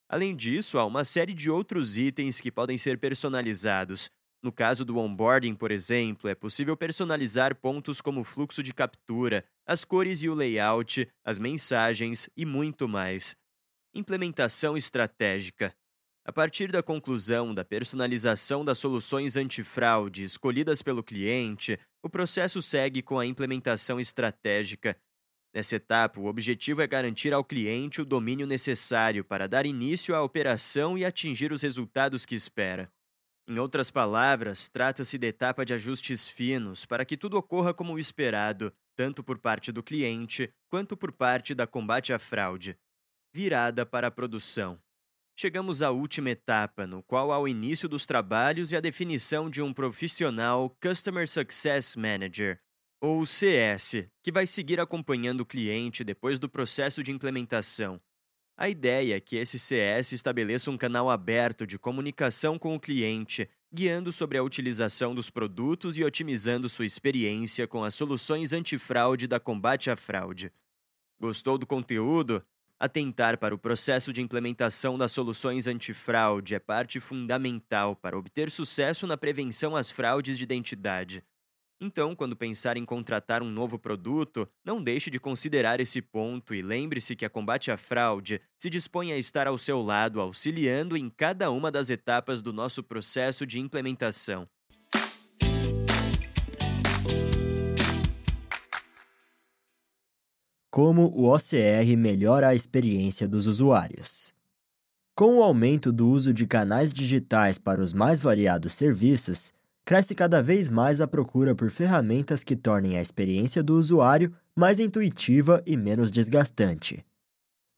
Além 0.08 0.36
disso, 0.36 0.78
há 0.78 0.84
uma 0.84 1.04
série 1.04 1.34
de 1.34 1.50
outros 1.50 1.96
itens 1.96 2.38
que 2.38 2.52
podem 2.52 2.78
ser 2.78 2.98
personalizados, 2.98 4.08
no 4.44 4.52
caso 4.52 4.84
do 4.84 4.98
onboarding, 4.98 5.54
por 5.54 5.70
exemplo, 5.72 6.28
é 6.28 6.34
possível 6.34 6.76
personalizar 6.76 7.56
pontos 7.56 8.00
como 8.00 8.20
o 8.20 8.24
fluxo 8.24 8.62
de 8.62 8.74
captura, 8.74 9.44
as 9.66 9.84
cores 9.84 10.22
e 10.22 10.28
o 10.28 10.34
layout, 10.34 11.08
as 11.24 11.38
mensagens 11.38 12.28
e 12.36 12.44
muito 12.44 12.86
mais. 12.86 13.34
Implementação 13.94 14.76
estratégica. 14.76 15.74
A 16.26 16.32
partir 16.32 16.70
da 16.70 16.82
conclusão 16.82 17.54
da 17.54 17.64
personalização 17.64 18.64
das 18.64 18.78
soluções 18.78 19.36
antifraude 19.36 20.24
escolhidas 20.24 20.82
pelo 20.82 21.02
cliente, 21.02 21.78
O 22.04 22.10
processo 22.10 22.60
segue 22.60 23.00
com 23.00 23.18
a 23.18 23.24
implementação 23.24 23.98
estratégica. 23.98 24.94
Nessa 25.54 25.76
etapa, 25.76 26.20
o 26.20 26.26
objetivo 26.26 26.82
é 26.82 26.86
garantir 26.86 27.32
ao 27.32 27.42
cliente 27.42 28.02
o 28.02 28.04
domínio 28.04 28.46
necessário 28.46 29.24
para 29.24 29.48
dar 29.48 29.64
início 29.64 30.14
à 30.14 30.22
operação 30.22 30.98
e 30.98 31.04
atingir 31.06 31.50
os 31.50 31.62
resultados 31.62 32.26
que 32.26 32.34
espera. 32.34 32.92
Em 33.46 33.58
outras 33.58 33.90
palavras, 33.90 34.68
trata-se 34.68 35.18
da 35.18 35.26
etapa 35.26 35.66
de 35.66 35.74
ajustes 35.74 36.26
finos 36.26 36.86
para 36.86 37.04
que 37.04 37.14
tudo 37.14 37.36
ocorra 37.36 37.74
como 37.74 37.92
o 37.92 37.98
esperado, 37.98 38.72
tanto 38.96 39.22
por 39.22 39.38
parte 39.38 39.70
do 39.70 39.82
cliente 39.82 40.50
quanto 40.70 40.96
por 40.96 41.12
parte 41.12 41.54
da 41.54 41.66
combate 41.66 42.10
à 42.12 42.18
fraude. 42.18 42.78
Virada 43.34 43.84
para 43.84 44.06
a 44.06 44.10
produção. 44.10 44.80
Chegamos 45.36 45.82
à 45.82 45.90
última 45.90 46.30
etapa, 46.30 46.86
no 46.86 47.02
qual 47.02 47.32
há 47.32 47.38
o 47.38 47.46
início 47.46 47.86
dos 47.86 48.06
trabalhos 48.06 48.72
e 48.72 48.76
a 48.76 48.80
definição 48.80 49.50
de 49.50 49.60
um 49.60 49.74
profissional 49.74 50.70
Customer 50.80 51.28
Success 51.28 51.96
Manager, 51.96 52.62
ou 52.98 53.26
CS, 53.26 54.08
que 54.22 54.32
vai 54.32 54.46
seguir 54.46 54.80
acompanhando 54.80 55.40
o 55.42 55.46
cliente 55.46 56.02
depois 56.02 56.38
do 56.38 56.48
processo 56.48 57.02
de 57.02 57.10
implementação. 57.10 58.00
A 58.56 58.68
ideia 58.68 59.16
é 59.16 59.20
que 59.20 59.34
esse 59.34 59.58
CS 59.58 60.12
estabeleça 60.12 60.70
um 60.70 60.76
canal 60.76 61.10
aberto 61.10 61.66
de 61.66 61.76
comunicação 61.76 62.56
com 62.56 62.76
o 62.76 62.80
cliente, 62.80 63.50
guiando 63.72 64.12
sobre 64.12 64.38
a 64.38 64.44
utilização 64.44 65.12
dos 65.12 65.28
produtos 65.28 65.98
e 65.98 66.04
otimizando 66.04 66.68
sua 66.68 66.86
experiência 66.86 67.66
com 67.66 67.82
as 67.82 67.96
soluções 67.96 68.52
antifraude 68.52 69.26
da 69.26 69.40
combate 69.40 69.90
à 69.90 69.96
fraude. 69.96 70.52
Gostou 71.18 71.58
do 71.58 71.66
conteúdo? 71.66 72.44
Atentar 72.78 73.38
para 73.38 73.54
o 73.54 73.58
processo 73.58 74.12
de 74.12 74.22
implementação 74.22 74.96
das 74.96 75.10
soluções 75.10 75.66
antifraude 75.66 76.54
é 76.54 76.60
parte 76.60 77.00
fundamental 77.00 77.96
para 77.96 78.16
obter 78.16 78.52
sucesso 78.52 79.04
na 79.04 79.16
prevenção 79.16 79.74
às 79.74 79.90
fraudes 79.90 80.38
de 80.38 80.44
identidade. 80.44 81.24
Então, 81.84 82.16
quando 82.16 82.34
pensar 82.34 82.78
em 82.78 82.84
contratar 82.86 83.42
um 83.42 83.50
novo 83.50 83.78
produto, 83.78 84.48
não 84.64 84.82
deixe 84.82 85.10
de 85.10 85.20
considerar 85.20 85.80
esse 85.80 86.00
ponto 86.00 86.54
e 86.54 86.62
lembre-se 86.62 87.14
que 87.14 87.26
a 87.26 87.28
Combate 87.28 87.70
à 87.70 87.76
Fraude 87.76 88.40
se 88.58 88.70
dispõe 88.70 89.12
a 89.12 89.18
estar 89.18 89.46
ao 89.46 89.58
seu 89.58 89.82
lado, 89.82 90.18
auxiliando 90.18 90.96
em 90.96 91.10
cada 91.10 91.50
uma 91.50 91.70
das 91.70 91.90
etapas 91.90 92.40
do 92.40 92.54
nosso 92.54 92.82
processo 92.82 93.46
de 93.46 93.60
implementação. 93.60 94.48
como 100.70 101.02
o 101.14 101.32
OCR 101.32 101.96
melhora 101.96 102.48
a 102.48 102.54
experiência 102.54 103.28
dos 103.28 103.46
usuários. 103.46 104.34
Com 105.14 105.38
o 105.38 105.42
aumento 105.44 105.92
do 105.92 106.08
uso 106.08 106.34
de 106.34 106.48
canais 106.48 106.92
digitais 106.92 107.60
para 107.60 107.80
os 107.80 107.92
mais 107.92 108.20
variados 108.20 108.74
serviços, 108.74 109.52
cresce 109.84 110.14
cada 110.14 110.42
vez 110.42 110.68
mais 110.68 111.00
a 111.00 111.06
procura 111.06 111.54
por 111.54 111.70
ferramentas 111.70 112.42
que 112.42 112.56
tornem 112.56 112.96
a 112.96 113.02
experiência 113.02 113.62
do 113.62 113.76
usuário 113.76 114.34
mais 114.56 114.78
intuitiva 114.78 115.62
e 115.66 115.76
menos 115.76 116.10
desgastante. 116.10 117.04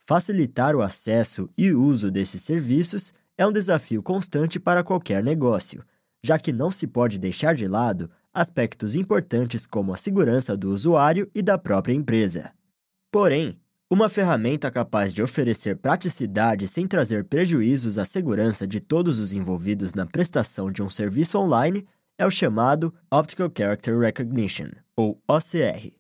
Facilitar 0.07 0.77
o 0.77 0.83
acesso 0.83 1.51
e 1.59 1.73
uso 1.73 2.11
desses 2.11 2.43
serviços 2.43 3.13
é 3.37 3.47
um 3.47 3.53
desafio 3.53 4.03
constante 4.03 4.61
para 4.61 4.85
qualquer 4.85 5.23
negócio, 5.23 5.85
já 6.23 6.39
que 6.39 6.53
não 6.53 6.71
se 6.71 6.87
pode 6.87 7.19
deixar 7.19 7.55
de 7.55 7.67
lado 7.67 8.09
aspectos 8.33 8.95
importantes 8.95 9.67
como 9.67 9.93
a 9.93 9.97
segurança 9.97 10.57
do 10.57 10.71
usuário 10.71 11.29
e 11.35 11.43
da 11.43 11.59
própria 11.59 11.95
empresa. 11.95 12.53
Porém, 13.11 13.59
uma 13.89 14.09
ferramenta 14.09 14.69
capaz 14.69 15.13
de 15.13 15.23
oferecer 15.23 15.77
praticidade 15.77 16.67
sem 16.67 16.89
trazer 16.89 17.25
prejuízos 17.25 17.99
à 17.99 18.05
segurança 18.05 18.67
de 18.67 18.81
todos 18.81 19.21
os 19.21 19.33
envolvidos 19.33 19.95
na 19.95 20.05
prestação 20.05 20.73
de 20.73 20.83
um 20.83 20.91
serviço 20.91 21.39
online 21.39 21.87
é 22.19 22.27
o 22.27 22.31
chamado 22.31 22.93
Optical 23.09 23.49
Character 23.57 23.97
Recognition, 23.97 24.71
ou 24.97 25.23
OCR. 25.29 25.93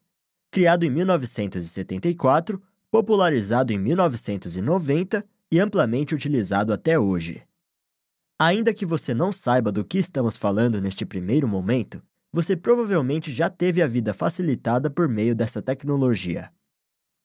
Criado 0.51 0.85
em 0.85 0.91
1974, 0.91 2.61
popularizado 2.91 3.73
em 3.73 3.79
1990 3.79 5.25
e 5.53 5.61
amplamente 5.61 6.13
utilizado 6.13 6.73
até 6.73 6.99
hoje. 6.99 7.43
Ainda 8.37 8.75
que 8.75 8.85
você 8.85 9.15
não 9.15 9.31
saiba 9.31 9.71
do 9.71 9.85
que 9.85 9.99
estamos 9.99 10.37
falando 10.37 10.81
neste 10.81 11.07
primeiro 11.07 11.47
momento, 11.47 12.03
você 12.33 12.57
provavelmente 12.57 13.31
já 13.31 13.49
teve 13.49 13.81
a 13.81 13.87
vida 13.87 14.13
facilitada 14.13 14.91
por 14.91 15.09
meio 15.09 15.37
dessa 15.37 15.63
tecnologia. 15.63 16.51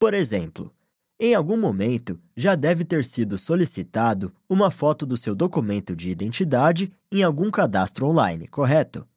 Por 0.01 0.15
exemplo, 0.15 0.73
em 1.19 1.35
algum 1.35 1.55
momento 1.55 2.19
já 2.35 2.55
deve 2.55 2.83
ter 2.83 3.05
sido 3.05 3.37
solicitado 3.37 4.33
uma 4.49 4.71
foto 4.71 5.05
do 5.05 5.15
seu 5.15 5.35
documento 5.35 5.95
de 5.95 6.09
identidade 6.09 6.91
em 7.11 7.21
algum 7.21 7.51
cadastro 7.51 8.07
online, 8.07 8.47
correto? 8.47 9.07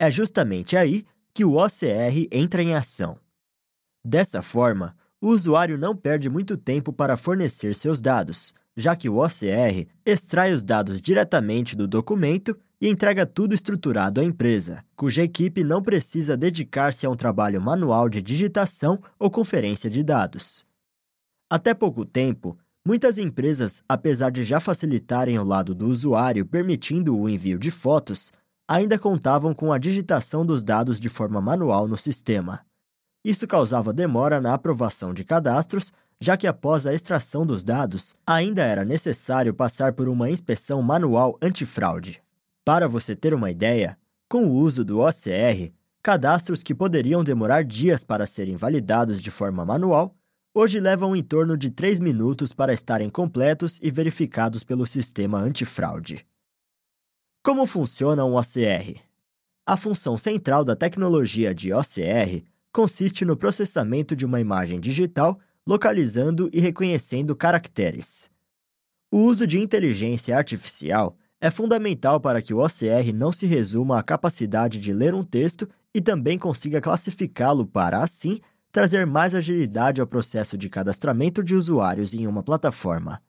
É 0.00 0.10
justamente 0.10 0.76
aí 0.76 1.04
que 1.32 1.44
o 1.44 1.54
OCR 1.54 2.26
entra 2.32 2.60
em 2.60 2.74
ação. 2.74 3.20
Dessa 4.04 4.42
forma, 4.42 4.96
o 5.20 5.28
usuário 5.28 5.78
não 5.78 5.94
perde 5.94 6.28
muito 6.28 6.56
tempo 6.56 6.92
para 6.92 7.16
fornecer 7.16 7.76
seus 7.76 8.00
dados, 8.00 8.52
já 8.76 8.96
que 8.96 9.08
o 9.08 9.24
OCR 9.24 9.86
extrai 10.04 10.52
os 10.52 10.64
dados 10.64 11.00
diretamente 11.00 11.76
do 11.76 11.86
documento 11.86 12.58
e 12.80 12.88
entrega 12.88 13.24
tudo 13.24 13.54
estruturado 13.54 14.20
à 14.20 14.24
empresa, 14.24 14.84
cuja 14.94 15.22
equipe 15.22 15.64
não 15.64 15.82
precisa 15.82 16.36
dedicar-se 16.36 17.06
a 17.06 17.10
um 17.10 17.16
trabalho 17.16 17.60
manual 17.60 18.08
de 18.08 18.20
digitação 18.20 19.00
ou 19.18 19.30
conferência 19.30 19.88
de 19.88 20.02
dados. 20.02 20.64
Até 21.48 21.72
pouco 21.72 22.04
tempo, 22.04 22.58
muitas 22.86 23.18
empresas, 23.18 23.82
apesar 23.88 24.30
de 24.30 24.44
já 24.44 24.60
facilitarem 24.60 25.38
o 25.38 25.44
lado 25.44 25.74
do 25.74 25.86
usuário 25.86 26.44
permitindo 26.44 27.16
o 27.16 27.28
envio 27.28 27.58
de 27.58 27.70
fotos, 27.70 28.32
ainda 28.68 28.98
contavam 28.98 29.54
com 29.54 29.72
a 29.72 29.78
digitação 29.78 30.44
dos 30.44 30.62
dados 30.62 30.98
de 30.98 31.08
forma 31.08 31.40
manual 31.40 31.86
no 31.86 31.96
sistema. 31.96 32.60
Isso 33.24 33.46
causava 33.46 33.92
demora 33.92 34.40
na 34.40 34.54
aprovação 34.54 35.14
de 35.14 35.24
cadastros, 35.24 35.92
já 36.20 36.36
que 36.36 36.46
após 36.46 36.86
a 36.86 36.94
extração 36.94 37.46
dos 37.46 37.62
dados, 37.62 38.14
ainda 38.26 38.62
era 38.62 38.84
necessário 38.84 39.54
passar 39.54 39.92
por 39.92 40.08
uma 40.08 40.30
inspeção 40.30 40.82
manual 40.82 41.38
antifraude. 41.42 42.22
Para 42.66 42.88
você 42.88 43.14
ter 43.14 43.32
uma 43.32 43.48
ideia, 43.48 43.96
com 44.28 44.46
o 44.46 44.52
uso 44.52 44.84
do 44.84 44.98
OCR, 44.98 45.72
cadastros 46.02 46.64
que 46.64 46.74
poderiam 46.74 47.22
demorar 47.22 47.62
dias 47.62 48.02
para 48.02 48.26
serem 48.26 48.56
validados 48.56 49.22
de 49.22 49.30
forma 49.30 49.64
manual, 49.64 50.16
hoje 50.52 50.80
levam 50.80 51.14
em 51.14 51.22
torno 51.22 51.56
de 51.56 51.70
3 51.70 52.00
minutos 52.00 52.52
para 52.52 52.72
estarem 52.72 53.08
completos 53.08 53.78
e 53.80 53.88
verificados 53.88 54.64
pelo 54.64 54.84
sistema 54.84 55.38
antifraude. 55.38 56.26
Como 57.40 57.66
funciona 57.66 58.24
um 58.24 58.34
OCR? 58.34 59.00
A 59.64 59.76
função 59.76 60.18
central 60.18 60.64
da 60.64 60.74
tecnologia 60.74 61.54
de 61.54 61.72
OCR 61.72 62.42
consiste 62.72 63.24
no 63.24 63.36
processamento 63.36 64.16
de 64.16 64.26
uma 64.26 64.40
imagem 64.40 64.80
digital, 64.80 65.38
localizando 65.64 66.50
e 66.52 66.58
reconhecendo 66.58 67.36
caracteres. 67.36 68.28
O 69.08 69.18
uso 69.18 69.46
de 69.46 69.56
inteligência 69.56 70.36
artificial 70.36 71.16
é 71.40 71.50
fundamental 71.50 72.18
para 72.18 72.40
que 72.40 72.54
o 72.54 72.64
OCR 72.64 73.12
não 73.14 73.30
se 73.30 73.46
resuma 73.46 73.98
à 73.98 74.02
capacidade 74.02 74.78
de 74.78 74.92
ler 74.92 75.14
um 75.14 75.22
texto 75.22 75.68
e 75.94 76.00
também 76.00 76.38
consiga 76.38 76.80
classificá-lo 76.80 77.66
para, 77.66 77.98
assim, 77.98 78.40
trazer 78.72 79.06
mais 79.06 79.34
agilidade 79.34 80.00
ao 80.00 80.06
processo 80.06 80.56
de 80.56 80.68
cadastramento 80.68 81.42
de 81.42 81.54
usuários 81.54 82.14
em 82.14 82.26
uma 82.26 82.42
plataforma. 82.42 83.20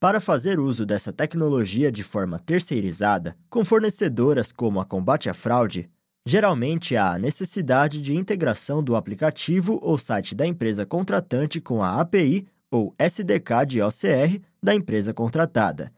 Para 0.00 0.20
fazer 0.20 0.60
uso 0.60 0.84
dessa 0.84 1.12
tecnologia 1.12 1.90
de 1.90 2.04
forma 2.04 2.38
terceirizada, 2.38 3.36
com 3.48 3.64
fornecedoras 3.64 4.52
como 4.52 4.80
a 4.80 4.84
Combate 4.84 5.28
à 5.28 5.34
Fraude, 5.34 5.88
geralmente 6.26 6.96
há 6.96 7.14
a 7.14 7.18
necessidade 7.18 8.00
de 8.00 8.14
integração 8.14 8.82
do 8.82 8.96
aplicativo 8.96 9.78
ou 9.82 9.98
site 9.98 10.34
da 10.34 10.46
empresa 10.46 10.86
contratante 10.86 11.60
com 11.60 11.82
a 11.82 12.00
API 12.00 12.46
ou 12.70 12.94
SDK 12.98 13.66
de 13.66 13.82
OCR 13.82 14.40
da 14.62 14.74
empresa 14.74 15.14
contratada 15.14 15.90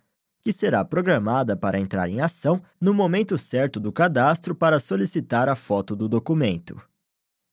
que 0.47 0.53
será 0.53 0.85
programada 0.85 1.57
para 1.57 1.77
entrar 1.77 2.09
em 2.09 2.21
ação 2.21 2.63
no 2.81 2.95
momento 2.95 3.37
certo 3.37 3.81
do 3.81 3.91
cadastro 3.91 4.55
para 4.55 4.79
solicitar 4.79 5.49
a 5.49 5.57
foto 5.57 5.97
do 5.97 6.09
documento. 6.09 6.81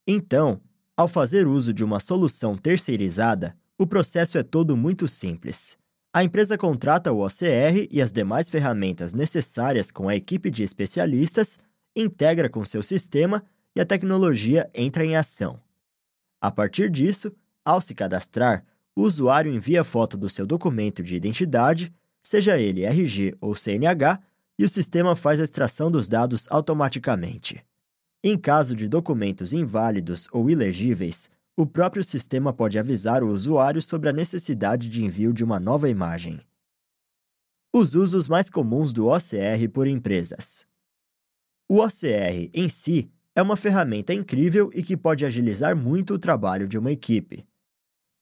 Então, 0.08 0.62
ao 0.96 1.08
fazer 1.08 1.48
uso 1.48 1.74
de 1.74 1.84
uma 1.84 2.00
solução 2.00 2.56
terceirizada, 2.56 3.58
o 3.80 3.88
processo 3.88 4.38
é 4.38 4.44
todo 4.44 4.78
muito 4.78 5.08
simples. 5.08 5.76
A 6.14 6.24
empresa 6.24 6.56
contrata 6.56 7.12
o 7.12 7.26
OCR 7.26 7.88
e 7.90 8.00
as 8.00 8.12
demais 8.12 8.48
ferramentas 8.48 9.12
necessárias 9.12 9.90
com 9.90 10.08
a 10.08 10.16
equipe 10.16 10.52
de 10.52 10.62
especialistas, 10.62 11.58
integra 11.96 12.48
com 12.48 12.64
seu 12.64 12.84
sistema 12.84 13.44
e 13.76 13.82
a 13.82 13.86
tecnologia 13.88 14.70
entra 14.72 15.04
em 15.04 15.16
ação. 15.16 15.60
A 16.40 16.52
partir 16.52 16.92
disso, 16.92 17.34
ao 17.66 17.82
se 17.82 17.96
cadastrar, 17.96 18.64
o 18.96 19.02
usuário 19.02 19.52
envia 19.52 19.84
foto 19.84 20.16
do 20.16 20.30
seu 20.30 20.46
documento 20.46 21.02
de 21.02 21.16
identidade 21.16 21.92
seja 22.24 22.58
ele 22.58 22.86
RG 22.86 23.36
ou 23.40 23.54
CNH, 23.54 24.22
e 24.58 24.64
o 24.64 24.70
sistema 24.70 25.16
faz 25.16 25.40
a 25.40 25.44
extração 25.44 25.92
dos 25.92 26.08
dados 26.08 26.48
automaticamente. 26.50 27.64
Em 28.24 28.38
caso 28.38 28.76
de 28.76 28.88
documentos 28.88 29.52
inválidos 29.52 30.28
ou 30.32 30.50
ilegíveis, 30.50 31.30
o 31.56 31.68
próprio 31.68 32.04
sistema 32.04 32.54
pode 32.54 32.80
avisar 32.80 33.24
o 33.24 33.28
usuário 33.28 33.82
sobre 33.82 34.10
a 34.10 34.14
necessidade 34.14 34.90
de 34.90 35.04
envio 35.04 35.34
de 35.34 35.44
uma 35.44 35.60
nova 35.60 35.90
imagem. 35.90 36.40
Os 37.74 37.96
usos 37.96 38.28
mais 38.28 38.50
comuns 38.50 38.94
do 38.94 39.08
OCR 39.08 39.68
por 39.72 39.88
empresas. 39.88 40.66
O 41.68 41.80
OCR, 41.80 42.50
em 42.54 42.70
si, 42.70 43.12
é 43.36 43.42
uma 43.42 43.58
ferramenta 43.58 44.14
incrível 44.14 44.70
e 44.74 44.84
que 44.84 44.96
pode 44.96 45.26
agilizar 45.26 45.76
muito 45.76 46.14
o 46.14 46.20
trabalho 46.20 46.68
de 46.68 46.78
uma 46.78 46.92
equipe. 46.92 47.46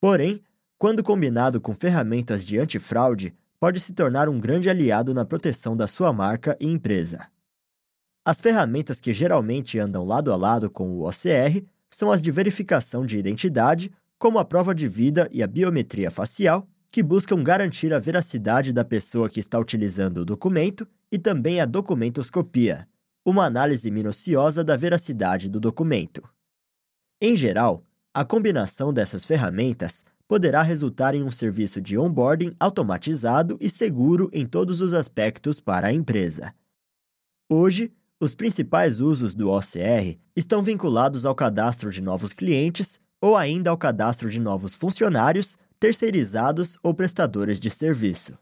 Porém, 0.00 0.42
quando 0.78 1.04
combinado 1.04 1.60
com 1.60 1.74
ferramentas 1.74 2.44
de 2.44 2.58
antifraude, 2.58 3.34
pode 3.62 3.78
se 3.78 3.92
tornar 3.92 4.28
um 4.28 4.40
grande 4.40 4.68
aliado 4.68 5.14
na 5.14 5.24
proteção 5.24 5.76
da 5.76 5.86
sua 5.86 6.12
marca 6.12 6.56
e 6.58 6.66
empresa. 6.66 7.28
As 8.24 8.40
ferramentas 8.40 9.00
que 9.00 9.14
geralmente 9.14 9.78
andam 9.78 10.04
lado 10.04 10.32
a 10.32 10.36
lado 10.36 10.68
com 10.68 10.90
o 10.90 11.06
OCR 11.06 11.64
são 11.88 12.10
as 12.10 12.20
de 12.20 12.32
verificação 12.32 13.06
de 13.06 13.16
identidade, 13.16 13.92
como 14.18 14.40
a 14.40 14.44
prova 14.44 14.74
de 14.74 14.88
vida 14.88 15.28
e 15.30 15.44
a 15.44 15.46
biometria 15.46 16.10
facial, 16.10 16.66
que 16.90 17.04
buscam 17.04 17.40
garantir 17.40 17.94
a 17.94 18.00
veracidade 18.00 18.72
da 18.72 18.84
pessoa 18.84 19.30
que 19.30 19.38
está 19.38 19.60
utilizando 19.60 20.22
o 20.22 20.24
documento, 20.24 20.84
e 21.12 21.16
também 21.16 21.60
a 21.60 21.64
documentoscopia, 21.64 22.88
uma 23.24 23.44
análise 23.44 23.88
minuciosa 23.92 24.64
da 24.64 24.76
veracidade 24.76 25.48
do 25.48 25.60
documento. 25.60 26.28
Em 27.20 27.36
geral, 27.36 27.84
a 28.12 28.24
combinação 28.24 28.92
dessas 28.92 29.24
ferramentas 29.24 30.04
poderá 30.32 30.62
resultar 30.62 31.14
em 31.14 31.22
um 31.22 31.30
serviço 31.30 31.78
de 31.78 31.98
onboarding 31.98 32.56
automatizado 32.58 33.58
e 33.60 33.68
seguro 33.68 34.30
em 34.32 34.46
todos 34.46 34.80
os 34.80 34.94
aspectos 34.94 35.60
para 35.60 35.88
a 35.88 35.92
empresa. 35.92 36.54
Hoje, 37.50 37.92
os 38.18 38.34
principais 38.34 38.98
usos 38.98 39.34
do 39.34 39.50
OCR 39.50 40.18
estão 40.34 40.62
vinculados 40.62 41.26
ao 41.26 41.34
cadastro 41.34 41.90
de 41.90 42.00
novos 42.00 42.32
clientes 42.32 42.98
ou 43.20 43.36
ainda 43.36 43.68
ao 43.68 43.76
cadastro 43.76 44.30
de 44.30 44.40
novos 44.40 44.74
funcionários, 44.74 45.58
terceirizados 45.78 46.78
ou 46.82 46.94
prestadores 46.94 47.60
de 47.60 47.68
serviço. 47.68 48.32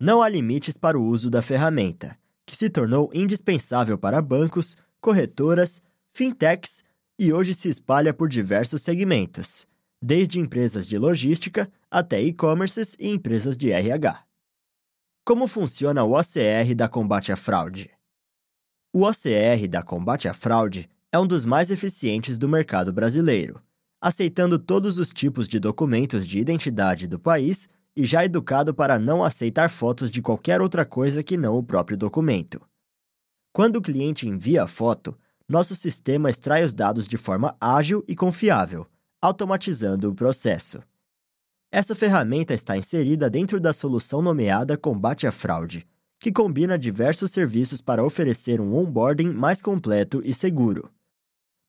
Não 0.00 0.22
há 0.22 0.30
limites 0.30 0.78
para 0.78 0.98
o 0.98 1.04
uso 1.04 1.28
da 1.28 1.42
ferramenta, 1.42 2.16
que 2.46 2.56
se 2.56 2.70
tornou 2.70 3.10
indispensável 3.12 3.98
para 3.98 4.22
bancos, 4.22 4.78
corretoras, 4.98 5.82
fintechs 6.10 6.82
e 7.18 7.34
hoje 7.34 7.52
se 7.52 7.68
espalha 7.68 8.14
por 8.14 8.30
diversos 8.30 8.80
segmentos, 8.80 9.67
desde 10.00 10.38
empresas 10.38 10.86
de 10.86 10.96
logística 10.96 11.70
até 11.90 12.20
e-commerces 12.20 12.96
e 12.98 13.08
empresas 13.08 13.56
de 13.56 13.70
RH. 13.70 14.24
Como 15.24 15.46
funciona 15.46 16.04
o 16.04 16.12
OCR 16.12 16.74
da 16.74 16.88
combate 16.88 17.32
à 17.32 17.36
fraude? 17.36 17.90
O 18.92 19.02
OCR 19.02 19.68
da 19.68 19.82
combate 19.82 20.28
à 20.28 20.32
fraude 20.32 20.88
é 21.12 21.18
um 21.18 21.26
dos 21.26 21.44
mais 21.44 21.70
eficientes 21.70 22.38
do 22.38 22.48
mercado 22.48 22.92
brasileiro, 22.92 23.60
aceitando 24.00 24.58
todos 24.58 24.98
os 24.98 25.12
tipos 25.12 25.46
de 25.46 25.58
documentos 25.58 26.26
de 26.26 26.38
identidade 26.38 27.06
do 27.06 27.18
país 27.18 27.68
e 27.96 28.06
já 28.06 28.24
educado 28.24 28.72
para 28.72 28.98
não 28.98 29.24
aceitar 29.24 29.68
fotos 29.68 30.10
de 30.10 30.22
qualquer 30.22 30.60
outra 30.60 30.84
coisa 30.86 31.22
que 31.22 31.36
não 31.36 31.56
o 31.56 31.62
próprio 31.62 31.96
documento. 31.96 32.60
Quando 33.52 33.76
o 33.76 33.82
cliente 33.82 34.28
envia 34.28 34.62
a 34.62 34.66
foto, 34.66 35.18
nosso 35.48 35.74
sistema 35.74 36.30
extrai 36.30 36.62
os 36.62 36.72
dados 36.72 37.08
de 37.08 37.16
forma 37.16 37.56
ágil 37.60 38.04
e 38.06 38.14
confiável, 38.14 38.86
automatizando 39.20 40.10
o 40.10 40.14
processo. 40.14 40.82
Essa 41.70 41.94
ferramenta 41.94 42.54
está 42.54 42.76
inserida 42.76 43.28
dentro 43.28 43.60
da 43.60 43.72
solução 43.72 44.22
nomeada 44.22 44.76
Combate 44.76 45.26
à 45.26 45.32
Fraude, 45.32 45.86
que 46.18 46.32
combina 46.32 46.78
diversos 46.78 47.30
serviços 47.30 47.82
para 47.82 48.04
oferecer 48.04 48.60
um 48.60 48.74
onboarding 48.74 49.30
mais 49.30 49.60
completo 49.60 50.22
e 50.24 50.32
seguro. 50.32 50.90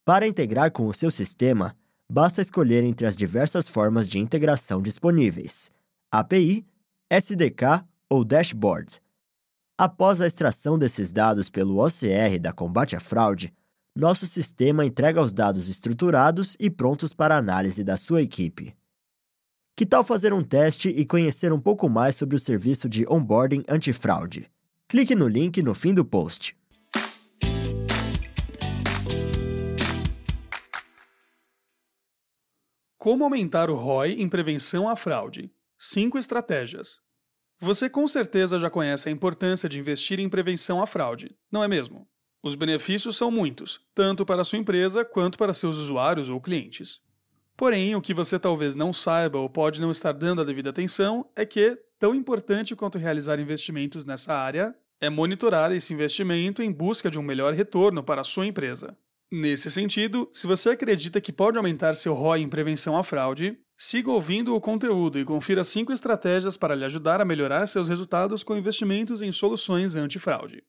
Para 0.06 0.28
integrar 0.28 0.72
com 0.72 0.88
o 0.88 0.94
seu 0.94 1.12
sistema, 1.12 1.76
basta 2.10 2.42
escolher 2.42 2.84
entre 2.84 3.06
as 3.06 3.16
diversas 3.16 3.68
formas 3.68 4.08
de 4.08 4.18
integração 4.18 4.82
disponíveis. 4.82 5.70
API, 6.12 6.66
SDK 7.10 7.84
ou 8.10 8.24
dashboard. 8.24 9.02
Após 9.78 10.20
a 10.20 10.28
extração 10.28 10.78
desses 10.80 11.12
dados 11.12 11.50
pelo 11.50 11.84
OCR 11.84 12.40
da 12.40 12.52
combate 12.52 12.96
à 12.96 13.00
fraude, 13.00 13.54
nosso 13.96 14.26
sistema 14.26 14.86
entrega 14.86 15.22
os 15.22 15.34
dados 15.34 15.68
estruturados 15.68 16.56
e 16.60 16.70
prontos 16.70 17.14
para 17.14 17.36
análise 17.36 17.84
da 17.84 17.98
sua 17.98 18.22
equipe. 18.22 18.76
Que 19.76 19.86
tal 19.86 20.04
fazer 20.04 20.34
um 20.34 20.44
teste 20.44 20.90
e 20.90 21.06
conhecer 21.06 21.52
um 21.52 21.60
pouco 21.60 21.90
mais 21.90 22.16
sobre 22.16 22.36
o 22.36 22.40
serviço 22.40 22.88
de 22.88 23.06
onboarding 23.08 23.64
antifraude? 23.68 24.50
Clique 24.88 25.16
no 25.16 25.28
link 25.28 25.62
no 25.64 25.74
fim 25.74 25.94
do 25.94 26.06
post. 26.06 26.58
Como 32.98 33.24
aumentar 33.24 33.70
o 33.70 33.76
ROI 33.76 34.22
em 34.22 34.28
prevenção 34.28 34.90
à 34.90 34.96
fraude? 34.96 35.50
5 35.78 36.18
estratégias. 36.18 37.00
Você 37.62 37.90
com 37.90 38.06
certeza 38.08 38.60
já 38.60 38.70
conhece 38.70 39.08
a 39.08 39.12
importância 39.12 39.70
de 39.70 39.80
investir 39.80 40.20
em 40.20 40.30
prevenção 40.30 40.82
à 40.82 40.86
fraude, 40.86 41.34
não 41.50 41.64
é 41.64 41.68
mesmo? 41.68 42.06
Os 42.42 42.56
benefícios 42.56 43.18
são 43.18 43.30
muitos, 43.30 43.82
tanto 43.94 44.26
para 44.26 44.44
sua 44.44 44.60
empresa 44.60 45.04
quanto 45.04 45.38
para 45.38 45.54
seus 45.54 45.78
usuários 45.78 46.30
ou 46.30 46.40
clientes. 46.40 47.02
Porém, 47.58 47.96
o 47.96 48.02
que 48.02 48.14
você 48.14 48.40
talvez 48.40 48.76
não 48.76 48.94
saiba 48.94 49.38
ou 49.38 49.50
pode 49.50 49.82
não 49.82 49.92
estar 49.92 50.14
dando 50.14 50.42
a 50.42 50.46
devida 50.46 50.70
atenção 50.70 51.30
é 51.36 51.46
que, 51.46 51.78
tão 52.00 52.16
importante 52.16 52.76
quanto 52.76 52.98
realizar 52.98 53.40
investimentos 53.40 54.06
nessa 54.06 54.34
área, 54.34 54.74
é 55.02 55.10
monitorar 55.10 55.72
esse 55.74 55.94
investimento 55.94 56.64
em 56.64 56.72
busca 56.72 57.12
de 57.12 57.20
um 57.20 57.24
melhor 57.24 57.54
retorno 57.54 58.02
para 58.02 58.22
a 58.22 58.26
sua 58.26 58.46
empresa. 58.46 58.98
Nesse 59.32 59.70
sentido, 59.70 60.30
se 60.34 60.48
você 60.48 60.70
acredita 60.70 61.20
que 61.20 61.34
pode 61.34 61.58
aumentar 61.58 61.94
seu 61.94 62.14
ROI 62.14 62.42
em 62.42 62.50
prevenção 62.50 62.98
à 62.98 63.04
fraude, 63.04 63.60
Siga 63.82 64.12
ouvindo 64.12 64.54
o 64.54 64.60
conteúdo 64.60 65.18
e 65.18 65.24
confira 65.24 65.64
cinco 65.64 65.94
estratégias 65.94 66.58
para 66.58 66.76
lhe 66.76 66.84
ajudar 66.84 67.22
a 67.22 67.26
melhorar 67.26 67.66
seus 67.66 67.88
resultados 67.88 68.44
com 68.44 68.58
investimentos 68.58 69.22
em 69.22 69.32
soluções 69.32 69.96
antifraude. 69.96 70.66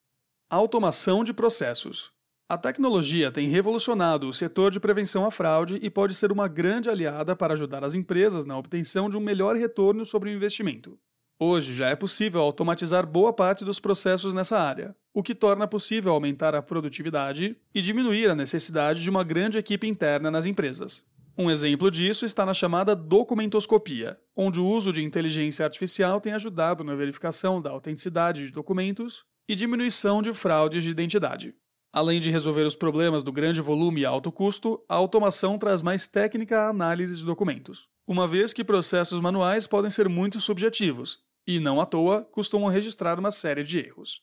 Automação 0.53 1.23
de 1.23 1.33
processos. 1.33 2.11
A 2.49 2.59
tecnologia 2.59 3.31
tem 3.31 3.47
revolucionado 3.47 4.29
o 4.29 4.33
setor 4.33 4.73
de 4.73 4.81
prevenção 4.81 5.25
à 5.25 5.31
fraude 5.31 5.79
e 5.81 5.89
pode 5.89 6.13
ser 6.13 6.33
uma 6.33 6.49
grande 6.49 6.91
aliada 6.91 7.37
para 7.37 7.53
ajudar 7.53 7.85
as 7.85 7.95
empresas 7.95 8.45
na 8.45 8.59
obtenção 8.59 9.09
de 9.09 9.17
um 9.17 9.21
melhor 9.21 9.55
retorno 9.55 10.05
sobre 10.05 10.29
o 10.29 10.33
investimento. 10.33 10.99
Hoje 11.39 11.73
já 11.73 11.87
é 11.87 11.95
possível 11.95 12.41
automatizar 12.41 13.07
boa 13.07 13.33
parte 13.33 13.65
dos 13.65 13.79
processos 13.79 14.35
nessa 14.35 14.59
área, 14.59 14.93
o 15.15 15.23
que 15.23 15.37
torna 15.37 15.69
possível 15.69 16.13
aumentar 16.13 16.53
a 16.53 16.61
produtividade 16.61 17.57
e 17.73 17.81
diminuir 17.81 18.29
a 18.29 18.35
necessidade 18.35 19.05
de 19.05 19.09
uma 19.09 19.23
grande 19.23 19.57
equipe 19.57 19.87
interna 19.87 20.33
nas 20.33 20.47
empresas. 20.47 21.07
Um 21.39 21.49
exemplo 21.49 21.89
disso 21.93 22.27
está 22.27 22.45
na 22.45 22.53
chamada 22.53 22.97
documentoscopia, 22.97 24.19
onde 24.35 24.59
o 24.59 24.67
uso 24.67 24.93
de 24.93 25.01
inteligência 25.01 25.65
artificial 25.65 26.21
tem 26.21 26.33
ajudado 26.33 26.83
na 26.83 26.97
verificação 26.97 27.63
da 27.63 27.71
autenticidade 27.71 28.45
de 28.45 28.53
documentos 28.53 29.25
e 29.51 29.55
diminuição 29.57 30.23
de 30.23 30.33
fraudes 30.33 30.85
de 30.85 30.91
identidade. 30.91 31.53
Além 31.93 32.21
de 32.21 32.31
resolver 32.31 32.63
os 32.63 32.77
problemas 32.77 33.25
do 33.25 33.33
grande 33.33 33.61
volume 33.61 34.03
e 34.03 34.07
alto 34.07 34.31
custo, 34.31 34.81
a 34.89 34.95
automação 34.95 35.59
traz 35.59 35.83
mais 35.83 36.07
técnica 36.07 36.61
à 36.61 36.69
análise 36.69 37.17
de 37.17 37.25
documentos, 37.25 37.89
uma 38.07 38.29
vez 38.29 38.53
que 38.53 38.63
processos 38.63 39.21
manuais 39.21 39.67
podem 39.67 39.91
ser 39.91 40.09
muito 40.09 40.41
subjetivos 40.41 41.19
e, 41.45 41.59
não 41.59 41.81
à 41.81 41.85
toa, 41.85 42.23
costumam 42.31 42.71
registrar 42.71 43.19
uma 43.19 43.33
série 43.33 43.65
de 43.65 43.79
erros. 43.81 44.23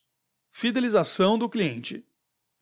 Fidelização 0.50 1.36
do 1.36 1.46
cliente. 1.46 2.02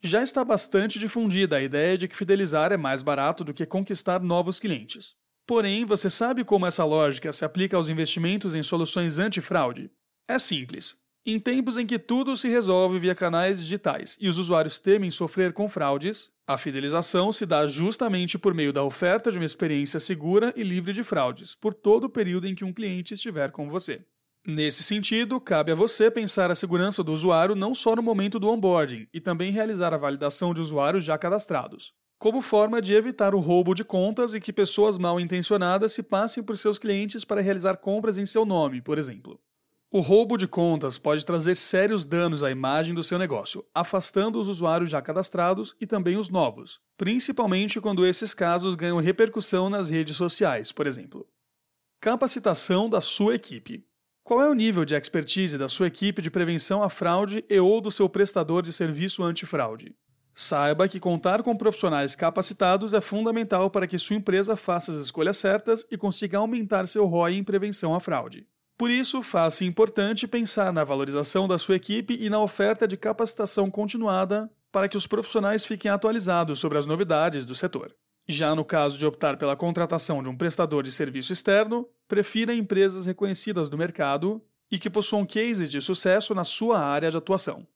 Já 0.03 0.21
está 0.21 0.45
bastante 0.45 0.99
difundida 0.99 1.59
a 1.59 1.63
ideia 1.63 1.97
de 1.97 2.09
que 2.09 2.17
fidelizar 2.17 2.73
é 2.73 2.77
mais 2.77 3.01
barato 3.01 3.45
do 3.45 3.55
que 3.55 3.65
conquistar 3.65 4.21
novos 4.21 4.59
clientes. 4.59 5.15
Porém, 5.47 5.85
você 5.85 6.11
sabe 6.11 6.43
como 6.43 6.67
essa 6.67 6.85
lógica 6.85 7.33
se 7.33 7.45
aplica 7.45 7.77
aos 7.77 7.89
investimentos 7.89 8.57
em 8.57 8.63
soluções 8.65 9.21
antifraude? 9.21 9.89
É 10.27 10.37
simples. 10.37 11.06
Em 11.29 11.41
tempos 11.41 11.77
em 11.77 11.85
que 11.85 11.99
tudo 11.99 12.37
se 12.37 12.49
resolve 12.49 13.01
via 13.01 13.12
canais 13.12 13.59
digitais 13.59 14.17
e 14.21 14.29
os 14.29 14.39
usuários 14.39 14.79
temem 14.79 15.11
sofrer 15.11 15.53
com 15.53 15.69
fraudes, 15.69 16.31
a 16.47 16.57
fidelização 16.57 17.33
se 17.33 17.45
dá 17.45 17.67
justamente 17.67 18.39
por 18.39 18.55
meio 18.55 18.73
da 18.73 18.85
oferta 18.85 19.33
de 19.33 19.37
uma 19.37 19.45
experiência 19.45 19.99
segura 19.99 20.55
e 20.55 20.62
livre 20.62 20.93
de 20.93 21.03
fraudes 21.03 21.53
por 21.53 21.75
todo 21.75 22.05
o 22.05 22.09
período 22.09 22.47
em 22.47 22.55
que 22.55 22.65
um 22.65 22.73
cliente 22.73 23.15
estiver 23.15 23.51
com 23.51 23.69
você. 23.69 24.05
Nesse 24.47 24.85
sentido, 24.85 25.41
cabe 25.41 25.73
a 25.73 25.75
você 25.75 26.12
pensar 26.12 26.49
a 26.49 26.55
segurança 26.55 27.03
do 27.03 27.12
usuário 27.12 27.57
não 27.57 27.75
só 27.75 27.97
no 27.97 28.03
momento 28.05 28.39
do 28.39 28.49
onboarding, 28.49 29.09
e 29.12 29.21
também 29.21 29.51
realizar 29.51 29.93
a 29.93 29.99
validação 29.99 30.55
de 30.55 30.61
usuários 30.61 31.03
já 31.03 31.19
cadastrados, 31.19 31.93
como 32.21 32.41
forma 32.41 32.81
de 32.81 32.95
evitar 32.95 33.35
o 33.35 33.41
roubo 33.41 33.75
de 33.75 33.83
contas 33.83 34.33
e 34.33 34.41
que 34.41 34.53
pessoas 34.53 34.97
mal 34.97 35.19
intencionadas 35.19 35.93
se 35.93 36.05
passem 36.05 36.45
por 36.45 36.57
seus 36.57 36.79
clientes 36.79 37.25
para 37.25 37.41
realizar 37.41 37.79
compras 37.79 38.17
em 38.17 38.27
seu 38.27 38.45
nome, 38.45 38.81
por 38.81 38.97
exemplo. 38.97 39.41
O 39.88 40.01
roubo 40.01 40.37
de 40.37 40.49
contas 40.49 40.99
pode 40.99 41.25
trazer 41.25 41.55
sérios 41.55 42.05
danos 42.05 42.42
à 42.42 42.51
imagem 42.51 42.92
do 42.92 43.05
seu 43.05 43.18
negócio, 43.18 43.64
afastando 43.72 44.40
os 44.40 44.49
usuários 44.49 44.90
já 44.90 45.01
cadastrados 45.01 45.77
e 45.81 45.87
também 45.87 46.16
os 46.16 46.29
novos, 46.29 46.81
principalmente 46.96 47.81
quando 47.81 48.05
esses 48.05 48.35
casos 48.35 48.75
ganham 48.75 48.99
repercussão 48.99 49.70
nas 49.70 49.88
redes 49.88 50.16
sociais, 50.16 50.72
por 50.72 50.88
exemplo. 50.88 51.25
Capacitação 52.01 52.90
da 52.90 53.01
sua 53.01 53.37
equipe. 53.37 53.87
Qual 54.25 54.42
é 54.42 54.51
o 54.51 54.55
nível 54.55 54.85
de 54.85 54.96
expertise 54.96 55.57
da 55.57 55.68
sua 55.68 55.87
equipe 55.87 56.20
de 56.20 56.33
prevenção 56.33 56.83
à 56.83 56.90
fraude 56.90 57.44
e 57.49 57.61
ou 57.61 57.81
do 57.81 57.92
seu 57.92 58.09
prestador 58.09 58.62
de 58.62 58.72
serviço 58.72 59.22
antifraude? 59.22 59.94
Saiba 60.35 60.88
que 60.88 60.99
contar 60.99 61.44
com 61.44 61.57
profissionais 61.57 62.16
capacitados 62.16 62.92
é 62.92 63.01
fundamental 63.01 63.70
para 63.70 63.87
que 63.87 63.99
sua 63.99 64.16
empresa 64.16 64.57
faça 64.57 64.92
as 64.92 65.01
escolhas 65.01 65.37
certas 65.37 65.87
e 65.92 65.96
consiga 65.96 66.38
aumentar 66.38 66.88
seu 66.88 67.07
ROI 67.07 67.37
em 67.37 67.44
prevenção 67.44 67.94
à 67.94 68.01
fraude. 68.01 68.46
Por 68.77 68.91
isso, 68.91 69.23
faz-se 69.23 69.65
importante 69.65 70.29
pensar 70.29 70.73
na 70.73 70.85
valorização 70.85 71.49
da 71.49 71.59
sua 71.59 71.77
equipe 71.77 72.17
e 72.21 72.29
na 72.29 72.41
oferta 72.41 72.87
de 72.87 72.97
capacitação 72.97 73.71
continuada 73.71 74.51
para 74.71 74.89
que 74.89 74.97
os 74.97 75.07
profissionais 75.07 75.65
fiquem 75.65 75.91
atualizados 75.91 76.59
sobre 76.59 76.77
as 76.77 76.85
novidades 76.85 77.47
do 77.47 77.55
setor. 77.55 77.95
Já 78.29 78.55
no 78.55 78.65
caso 78.65 78.99
de 78.99 79.07
optar 79.07 79.39
pela 79.39 79.57
contratação 79.57 80.23
de 80.23 80.29
um 80.29 80.37
prestador 80.37 80.83
de 80.83 80.93
serviço 80.93 81.33
externo, 81.33 81.89
prefira 82.07 82.53
empresas 82.53 83.07
reconhecidas 83.07 83.71
do 83.71 83.79
mercado 83.79 84.43
e 84.71 84.79
que 84.79 84.91
possuam 84.91 85.25
cases 85.25 85.69
de 85.69 85.81
sucesso 85.81 86.35
na 86.35 86.45
sua 86.45 86.79
área 86.79 87.11
de 87.11 87.17
atuação. 87.17 87.67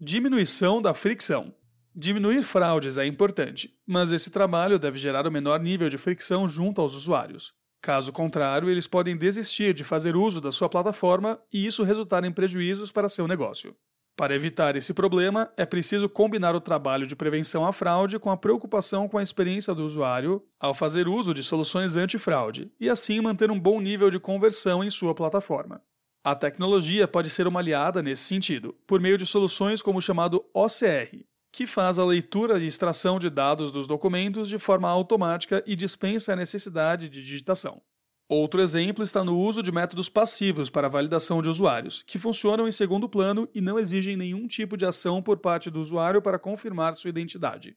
Diminuição 0.00 0.80
da 0.80 0.94
fricção. 0.94 1.52
Diminuir 1.94 2.44
fraudes 2.44 2.96
é 2.96 3.04
importante, 3.04 3.76
mas 3.84 4.12
esse 4.12 4.30
trabalho 4.30 4.78
deve 4.78 4.96
gerar 4.96 5.26
o 5.26 5.32
menor 5.32 5.58
nível 5.58 5.88
de 5.88 5.98
fricção 5.98 6.46
junto 6.46 6.80
aos 6.80 6.94
usuários. 6.94 7.52
Caso 7.80 8.12
contrário, 8.12 8.68
eles 8.68 8.86
podem 8.86 9.16
desistir 9.16 9.72
de 9.72 9.84
fazer 9.84 10.16
uso 10.16 10.40
da 10.40 10.50
sua 10.50 10.68
plataforma 10.68 11.40
e 11.52 11.64
isso 11.64 11.84
resultar 11.84 12.24
em 12.24 12.32
prejuízos 12.32 12.90
para 12.90 13.08
seu 13.08 13.28
negócio. 13.28 13.74
Para 14.16 14.34
evitar 14.34 14.74
esse 14.74 14.92
problema, 14.92 15.48
é 15.56 15.64
preciso 15.64 16.08
combinar 16.08 16.52
o 16.56 16.60
trabalho 16.60 17.06
de 17.06 17.14
prevenção 17.14 17.64
à 17.64 17.72
fraude 17.72 18.18
com 18.18 18.32
a 18.32 18.36
preocupação 18.36 19.08
com 19.08 19.16
a 19.16 19.22
experiência 19.22 19.72
do 19.72 19.84
usuário 19.84 20.42
ao 20.58 20.74
fazer 20.74 21.06
uso 21.06 21.32
de 21.32 21.40
soluções 21.40 21.94
antifraude 21.94 22.68
e 22.80 22.90
assim 22.90 23.20
manter 23.20 23.48
um 23.48 23.60
bom 23.60 23.80
nível 23.80 24.10
de 24.10 24.18
conversão 24.18 24.82
em 24.82 24.90
sua 24.90 25.14
plataforma. 25.14 25.80
A 26.24 26.34
tecnologia 26.34 27.06
pode 27.06 27.30
ser 27.30 27.46
uma 27.46 27.60
aliada 27.60 28.02
nesse 28.02 28.24
sentido, 28.24 28.74
por 28.88 29.00
meio 29.00 29.16
de 29.16 29.24
soluções 29.24 29.80
como 29.80 30.00
o 30.00 30.02
chamado 30.02 30.44
OCR, 30.52 31.24
que 31.52 31.66
faz 31.66 31.98
a 31.98 32.04
leitura 32.04 32.58
e 32.58 32.66
extração 32.66 33.18
de 33.18 33.30
dados 33.30 33.72
dos 33.72 33.86
documentos 33.86 34.48
de 34.48 34.58
forma 34.58 34.88
automática 34.88 35.62
e 35.66 35.74
dispensa 35.74 36.32
a 36.32 36.36
necessidade 36.36 37.08
de 37.08 37.22
digitação. 37.22 37.82
Outro 38.28 38.60
exemplo 38.60 39.02
está 39.02 39.24
no 39.24 39.38
uso 39.38 39.62
de 39.62 39.72
métodos 39.72 40.10
passivos 40.10 40.68
para 40.68 40.86
validação 40.86 41.40
de 41.40 41.48
usuários, 41.48 42.04
que 42.06 42.18
funcionam 42.18 42.68
em 42.68 42.72
segundo 42.72 43.08
plano 43.08 43.48
e 43.54 43.60
não 43.60 43.78
exigem 43.78 44.18
nenhum 44.18 44.46
tipo 44.46 44.76
de 44.76 44.84
ação 44.84 45.22
por 45.22 45.38
parte 45.38 45.70
do 45.70 45.80
usuário 45.80 46.20
para 46.20 46.38
confirmar 46.38 46.92
sua 46.92 47.08
identidade. 47.08 47.74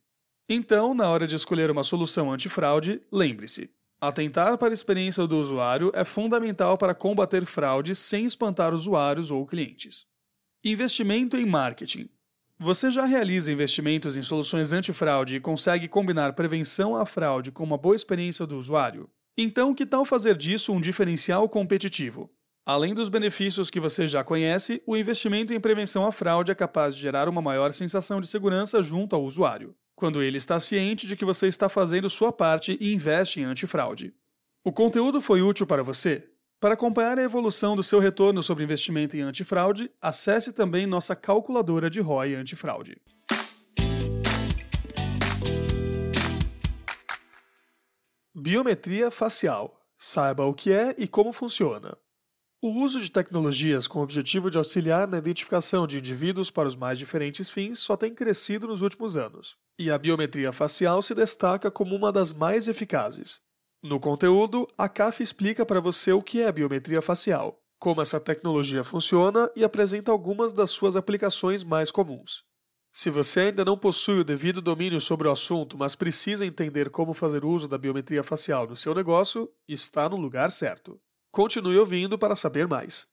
Então, 0.49 0.93
na 0.93 1.10
hora 1.10 1.25
de 1.25 1.36
escolher 1.38 1.71
uma 1.71 1.84
solução 1.84 2.29
antifraude, 2.29 3.01
lembre-se: 3.10 3.69
atentar 4.01 4.57
para 4.57 4.71
a 4.71 4.73
experiência 4.73 5.25
do 5.25 5.39
usuário 5.39 5.89
é 5.95 6.03
fundamental 6.03 6.77
para 6.77 6.93
combater 6.93 7.45
fraude 7.45 7.95
sem 7.95 8.25
espantar 8.25 8.73
usuários 8.73 9.31
ou 9.31 9.45
clientes. 9.47 10.05
Investimento 10.62 11.38
em 11.38 11.45
marketing. 11.45 12.10
Você 12.63 12.91
já 12.91 13.06
realiza 13.06 13.52
investimentos 13.52 14.15
em 14.15 14.21
soluções 14.21 14.71
antifraude 14.71 15.36
e 15.36 15.39
consegue 15.39 15.88
combinar 15.88 16.34
prevenção 16.34 16.95
à 16.95 17.08
fraude 17.08 17.52
com 17.52 17.63
uma 17.63 17.76
boa 17.76 17.95
experiência 17.95 18.45
do 18.45 18.56
usuário? 18.56 19.10
Então, 19.36 19.74
que 19.74 19.84
tal 19.84 20.06
fazer 20.06 20.38
disso 20.38 20.71
um 20.71 20.80
diferencial 20.80 21.50
competitivo? 21.50 22.30
Além 22.63 22.93
dos 22.93 23.10
benefícios 23.10 23.71
que 23.71 23.80
você 23.80 24.08
já 24.08 24.24
conhece, 24.24 24.80
o 24.86 24.95
investimento 24.95 25.56
em 25.56 25.60
prevenção 25.60 26.06
à 26.06 26.12
fraude 26.12 26.52
é 26.52 26.56
capaz 26.56 26.95
de 26.95 27.02
gerar 27.02 27.28
uma 27.28 27.41
maior 27.41 27.74
sensação 27.74 28.21
de 28.21 28.28
segurança 28.28 28.84
junto 28.84 29.15
ao 29.15 29.24
usuário, 29.24 29.76
quando 29.95 30.21
ele 30.21 30.38
está 30.38 30.60
ciente 30.60 31.08
de 31.08 31.15
que 31.15 31.26
você 31.26 31.47
está 31.47 31.67
fazendo 31.67 32.12
sua 32.12 32.32
parte 32.32 32.78
e 32.80 32.93
investe 32.93 33.39
em 33.39 33.43
antifraude. 33.43 34.13
O 34.63 34.71
conteúdo 34.71 35.19
foi 35.19 35.41
útil 35.41 35.65
para 35.65 35.82
você? 35.82 36.30
Para 36.62 36.76
acompanhar 36.76 37.17
a 37.17 37.24
evolução 37.24 37.76
do 37.76 37.82
seu 37.82 37.97
retorno 37.97 38.43
sobre 38.43 38.63
investimento 38.63 39.17
em 39.17 39.21
antifraude, 39.21 39.89
acesse 40.00 40.54
também 40.54 40.86
nossa 40.86 41.15
calculadora 41.15 41.89
de 41.89 42.00
ROI 42.00 42.36
antifraude. 42.36 43.02
Biometria 48.36 49.10
facial. 49.10 49.76
Saiba 49.97 50.45
o 50.45 50.54
que 50.54 50.71
é 50.71 50.93
e 51.00 51.08
como 51.08 51.34
funciona. 51.34 51.97
O 52.62 52.69
uso 52.69 53.02
de 53.02 53.10
tecnologias 53.10 53.88
com 53.88 53.97
o 53.97 54.04
objetivo 54.04 54.52
de 54.52 54.60
auxiliar 54.60 55.08
na 55.08 55.17
identificação 55.17 55.88
de 55.88 55.97
indivíduos 55.97 56.52
para 56.52 56.67
os 56.67 56.76
mais 56.76 57.00
diferentes 57.00 57.50
fins 57.50 57.80
só 57.80 57.97
tem 57.97 58.13
crescido 58.13 58.67
nos 58.67 58.84
últimos 58.84 59.17
anos, 59.17 59.58
e 59.80 59.89
a 59.89 59.97
biometria 59.97 60.52
facial 60.52 61.02
se 61.02 61.15
destaca 61.15 61.71
como 61.71 61.95
uma 61.95 62.12
das 62.12 62.32
mais 62.32 62.67
eficazes. 62.67 63.41
No 63.83 63.99
conteúdo, 63.99 64.67
a 64.77 64.87
CAF 64.87 65.23
explica 65.23 65.65
para 65.65 65.79
você 65.79 66.13
o 66.13 66.21
que 66.21 66.39
é 66.39 66.51
biometria 66.51 67.01
facial, 67.01 67.59
como 67.79 67.99
essa 67.99 68.19
tecnologia 68.19 68.83
funciona 68.83 69.49
e 69.55 69.63
apresenta 69.63 70.11
algumas 70.11 70.53
das 70.53 70.69
suas 70.69 70.95
aplicações 70.95 71.63
mais 71.63 71.89
comuns. 71.89 72.43
Se 72.93 73.09
você 73.09 73.39
ainda 73.39 73.65
não 73.65 73.75
possui 73.75 74.19
o 74.19 74.23
devido 74.23 74.61
domínio 74.61 75.01
sobre 75.01 75.27
o 75.27 75.31
assunto, 75.31 75.79
mas 75.79 75.95
precisa 75.95 76.45
entender 76.45 76.91
como 76.91 77.13
fazer 77.13 77.43
uso 77.43 77.67
da 77.67 77.77
biometria 77.77 78.21
facial 78.21 78.67
no 78.67 78.77
seu 78.77 78.93
negócio, 78.93 79.49
está 79.67 80.07
no 80.07 80.17
lugar 80.17 80.51
certo. 80.51 81.01
Continue 81.31 81.79
ouvindo 81.79 82.19
para 82.19 82.35
saber 82.35 82.67
mais. 82.67 83.07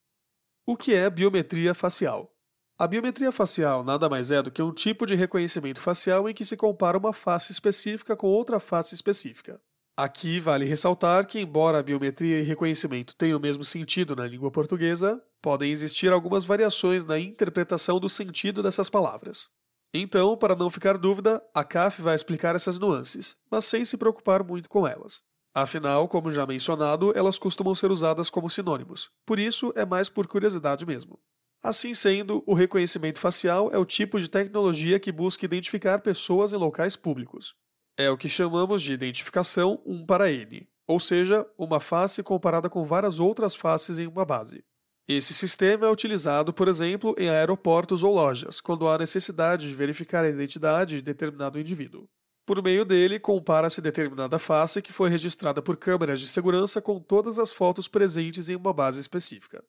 O 0.67 0.77
que 0.77 0.95
é 0.95 1.09
biometria 1.09 1.73
facial? 1.73 2.31
A 2.77 2.87
biometria 2.87 3.33
facial 3.33 3.83
nada 3.83 4.07
mais 4.07 4.31
é 4.31 4.43
do 4.43 4.51
que 4.51 4.61
um 4.61 4.75
tipo 4.75 5.07
de 5.07 5.15
reconhecimento 5.15 5.81
facial 5.81 6.29
em 6.29 6.35
que 6.35 6.45
se 6.45 6.59
compara 6.59 6.99
uma 6.99 7.15
face 7.15 7.53
específica 7.53 8.15
com 8.15 8.27
outra 8.27 8.61
face 8.61 8.95
específica. 8.95 9.59
Aqui 9.99 10.39
vale 10.39 10.65
ressaltar 10.65 11.27
que, 11.27 11.41
embora 11.41 11.81
a 11.81 11.83
biometria 11.83 12.39
e 12.39 12.45
reconhecimento 12.45 13.17
tenham 13.17 13.37
o 13.37 13.43
mesmo 13.43 13.65
sentido 13.65 14.15
na 14.15 14.29
língua 14.29 14.49
portuguesa, 14.49 15.21
podem 15.43 15.73
existir 15.73 16.13
algumas 16.13 16.45
variações 16.45 17.05
na 17.05 17.19
interpretação 17.19 17.99
do 17.99 18.09
sentido 18.09 18.63
dessas 18.63 18.89
palavras. 18.89 19.49
Então, 19.93 20.37
para 20.37 20.55
não 20.55 20.71
ficar 20.71 20.97
dúvida, 20.97 21.43
a 21.53 21.65
CAF 21.65 22.01
vai 22.01 22.15
explicar 22.15 22.55
essas 22.55 22.79
nuances, 22.79 23.35
mas 23.51 23.65
sem 23.65 23.85
se 23.85 23.97
preocupar 23.97 24.45
muito 24.45 24.69
com 24.69 24.87
elas. 24.87 25.21
Afinal, 25.53 26.07
como 26.07 26.31
já 26.31 26.47
mencionado, 26.47 27.13
elas 27.19 27.37
costumam 27.37 27.75
ser 27.75 27.91
usadas 27.91 28.31
como 28.31 28.49
sinônimos, 28.49 29.11
por 29.27 29.37
isso 29.37 29.73
é 29.75 29.85
mais 29.85 30.09
por 30.09 30.29
curiosidade 30.29 30.87
mesmo. 30.87 31.19
Assim 31.61 31.93
sendo, 31.93 32.45
o 32.47 32.55
reconhecimento 32.55 33.19
facial 33.19 33.69
é 33.73 33.79
o 33.79 33.85
tipo 33.85 34.21
de 34.21 34.29
tecnologia 34.29 35.01
que 35.01 35.11
busca 35.11 35.45
identificar 35.45 35.99
pessoas 35.99 36.53
em 36.53 36.57
locais 36.57 36.95
públicos. 36.95 37.57
É 38.01 38.09
o 38.09 38.17
que 38.17 38.29
chamamos 38.29 38.81
de 38.81 38.93
identificação 38.93 39.83
um 39.85 40.07
para 40.07 40.31
N, 40.31 40.69
ou 40.87 41.01
seja, 41.01 41.45
uma 41.59 41.81
face 41.81 42.23
comparada 42.23 42.71
com 42.71 42.85
várias 42.85 43.19
outras 43.19 43.57
faces 43.57 43.99
em 43.99 44.07
uma 44.07 44.25
base. 44.25 44.65
Esse 45.09 45.35
sistema 45.35 45.87
é 45.87 45.91
utilizado, 45.91 46.53
por 46.53 46.69
exemplo, 46.69 47.13
em 47.19 47.29
aeroportos 47.29 48.05
ou 48.05 48.15
lojas, 48.15 48.61
quando 48.61 48.87
há 48.87 48.97
necessidade 48.97 49.69
de 49.69 49.75
verificar 49.75 50.25
a 50.25 50.29
identidade 50.29 50.97
de 50.97 51.03
determinado 51.03 51.59
indivíduo. 51.59 52.09
Por 52.47 52.63
meio 52.63 52.85
dele, 52.85 53.19
compara-se 53.19 53.83
determinada 53.83 54.39
face 54.39 54.81
que 54.81 54.93
foi 54.93 55.11
registrada 55.11 55.61
por 55.61 55.77
câmeras 55.77 56.21
de 56.21 56.29
segurança 56.29 56.81
com 56.81 57.01
todas 57.01 57.37
as 57.37 57.53
fotos 57.53 57.89
presentes 57.89 58.49
em 58.49 58.55
uma 58.55 58.73
base 58.73 59.01
específica. 59.01 59.65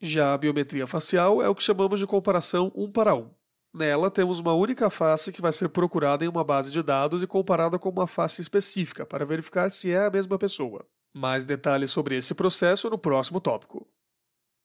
Já 0.00 0.32
a 0.32 0.38
biometria 0.38 0.86
facial 0.86 1.42
é 1.42 1.48
o 1.48 1.54
que 1.54 1.64
chamamos 1.64 1.98
de 1.98 2.06
comparação 2.06 2.70
um 2.76 2.88
para 2.88 3.12
um. 3.12 3.28
Nela, 3.74 4.10
temos 4.10 4.38
uma 4.38 4.52
única 4.52 4.90
face 4.90 5.32
que 5.32 5.40
vai 5.40 5.50
ser 5.50 5.70
procurada 5.70 6.24
em 6.24 6.28
uma 6.28 6.44
base 6.44 6.70
de 6.70 6.82
dados 6.82 7.22
e 7.22 7.26
comparada 7.26 7.78
com 7.78 7.88
uma 7.88 8.06
face 8.06 8.42
específica 8.42 9.06
para 9.06 9.24
verificar 9.24 9.70
se 9.70 9.90
é 9.90 10.04
a 10.04 10.10
mesma 10.10 10.38
pessoa. 10.38 10.86
Mais 11.14 11.44
detalhes 11.44 11.90
sobre 11.90 12.16
esse 12.16 12.34
processo 12.34 12.90
no 12.90 12.98
próximo 12.98 13.40
tópico. 13.40 13.88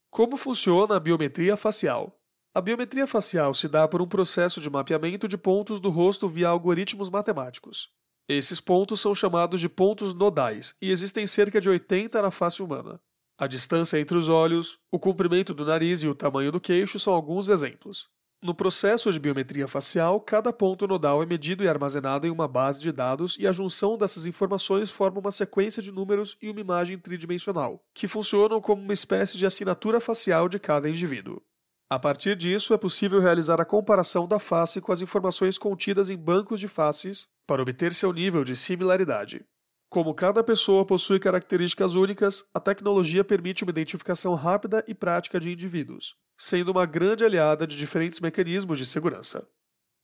Como 0.09 0.35
funciona 0.35 0.97
a 0.97 0.99
biometria 0.99 1.55
facial? 1.55 2.19
A 2.53 2.59
biometria 2.59 3.07
facial 3.07 3.53
se 3.53 3.69
dá 3.69 3.87
por 3.87 4.01
um 4.01 4.07
processo 4.07 4.59
de 4.59 4.69
mapeamento 4.69 5.27
de 5.27 5.37
pontos 5.37 5.79
do 5.79 5.89
rosto 5.89 6.27
via 6.27 6.49
algoritmos 6.49 7.09
matemáticos. 7.09 7.89
Esses 8.27 8.59
pontos 8.59 8.99
são 8.99 9.15
chamados 9.15 9.61
de 9.61 9.69
pontos 9.69 10.13
nodais 10.13 10.75
e 10.81 10.91
existem 10.91 11.25
cerca 11.25 11.61
de 11.61 11.69
80 11.69 12.21
na 12.21 12.31
face 12.31 12.61
humana. 12.61 12.99
A 13.37 13.47
distância 13.47 13.99
entre 13.99 14.17
os 14.17 14.27
olhos, 14.27 14.79
o 14.91 14.99
comprimento 14.99 15.53
do 15.53 15.63
nariz 15.63 16.01
e 16.01 16.07
o 16.07 16.15
tamanho 16.15 16.51
do 16.51 16.59
queixo 16.59 16.99
são 16.99 17.13
alguns 17.13 17.47
exemplos. 17.47 18.09
No 18.39 18.53
processo 18.53 19.11
de 19.11 19.19
biometria 19.19 19.67
facial, 19.67 20.21
cada 20.21 20.53
ponto 20.53 20.87
nodal 20.87 21.23
é 21.23 21.25
medido 21.25 21.63
e 21.63 21.67
armazenado 21.67 22.27
em 22.27 22.29
uma 22.29 22.47
base 22.47 22.79
de 22.79 22.91
dados 22.91 23.35
e 23.39 23.47
a 23.47 23.51
junção 23.51 23.97
dessas 23.97 24.27
informações 24.27 24.91
forma 24.91 25.19
uma 25.19 25.31
sequência 25.31 25.81
de 25.81 25.91
números 25.91 26.37
e 26.39 26.47
uma 26.47 26.59
imagem 26.59 26.99
tridimensional, 26.99 27.83
que 27.95 28.07
funcionam 28.07 28.61
como 28.61 28.81
uma 28.81 28.93
espécie 28.93 29.37
de 29.39 29.45
assinatura 29.45 29.99
facial 29.99 30.47
de 30.47 30.59
cada 30.59 30.87
indivíduo. 30.87 31.41
A 31.89 31.97
partir 31.97 32.35
disso, 32.35 32.75
é 32.75 32.77
possível 32.77 33.19
realizar 33.19 33.59
a 33.59 33.65
comparação 33.65 34.27
da 34.27 34.39
face 34.39 34.79
com 34.81 34.91
as 34.91 35.01
informações 35.01 35.57
contidas 35.57 36.11
em 36.11 36.17
bancos 36.17 36.59
de 36.59 36.67
faces 36.67 37.29
para 37.47 37.61
obter 37.61 37.91
seu 37.91 38.13
nível 38.13 38.43
de 38.43 38.55
similaridade. 38.55 39.43
Como 39.89 40.13
cada 40.13 40.43
pessoa 40.43 40.85
possui 40.85 41.17
características 41.17 41.95
únicas, 41.95 42.43
a 42.53 42.59
tecnologia 42.59 43.23
permite 43.23 43.63
uma 43.63 43.71
identificação 43.71 44.35
rápida 44.35 44.83
e 44.85 44.93
prática 44.93 45.39
de 45.39 45.49
indivíduos, 45.49 46.15
sendo 46.37 46.69
uma 46.69 46.85
grande 46.85 47.25
aliada 47.25 47.65
de 47.65 47.75
diferentes 47.75 48.19
mecanismos 48.19 48.77
de 48.77 48.85
segurança. 48.85 49.47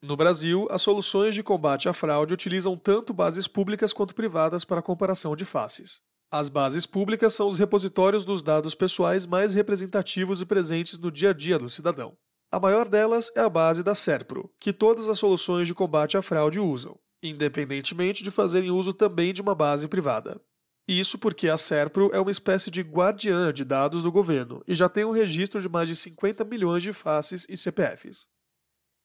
No 0.01 0.17
Brasil, 0.17 0.67
as 0.69 0.81
soluções 0.81 1.33
de 1.33 1.43
combate 1.43 1.87
à 1.87 1.93
fraude 1.93 2.33
utilizam 2.33 2.75
tanto 2.75 3.13
bases 3.13 3.47
públicas 3.47 3.93
quanto 3.93 4.15
privadas 4.15 4.65
para 4.65 4.81
comparação 4.81 5.35
de 5.35 5.45
faces. 5.45 6.01
As 6.31 6.49
bases 6.49 6.85
públicas 6.85 7.33
são 7.33 7.47
os 7.47 7.57
repositórios 7.57 8.25
dos 8.25 8.41
dados 8.41 8.75
pessoais 8.75 9.25
mais 9.25 9.53
representativos 9.53 10.41
e 10.41 10.45
presentes 10.45 10.99
no 10.99 11.11
dia 11.11 11.29
a 11.29 11.33
dia 11.33 11.59
do 11.59 11.69
cidadão. 11.69 12.17
A 12.51 12.59
maior 12.59 12.89
delas 12.89 13.31
é 13.35 13.39
a 13.39 13.49
base 13.49 13.83
da 13.83 13.95
SERPRO, 13.95 14.51
que 14.59 14.73
todas 14.73 15.07
as 15.07 15.19
soluções 15.19 15.67
de 15.67 15.73
combate 15.73 16.17
à 16.17 16.21
fraude 16.21 16.59
usam 16.59 16.97
independentemente 17.23 18.23
de 18.23 18.29
fazerem 18.29 18.69
uso 18.69 18.93
também 18.93 19.33
de 19.33 19.41
uma 19.41 19.55
base 19.55 19.87
privada. 19.87 20.39
Isso 20.87 21.17
porque 21.17 21.47
a 21.47 21.57
SERPRO 21.57 22.11
é 22.13 22.19
uma 22.19 22.31
espécie 22.31 22.69
de 22.69 22.81
guardiã 22.81 23.53
de 23.53 23.63
dados 23.63 24.03
do 24.03 24.11
governo 24.11 24.61
e 24.67 24.75
já 24.75 24.89
tem 24.89 25.05
um 25.05 25.11
registro 25.11 25.61
de 25.61 25.69
mais 25.69 25.87
de 25.87 25.95
50 25.95 26.43
milhões 26.43 26.83
de 26.83 26.91
faces 26.91 27.45
e 27.49 27.55
CPFs. 27.55 28.27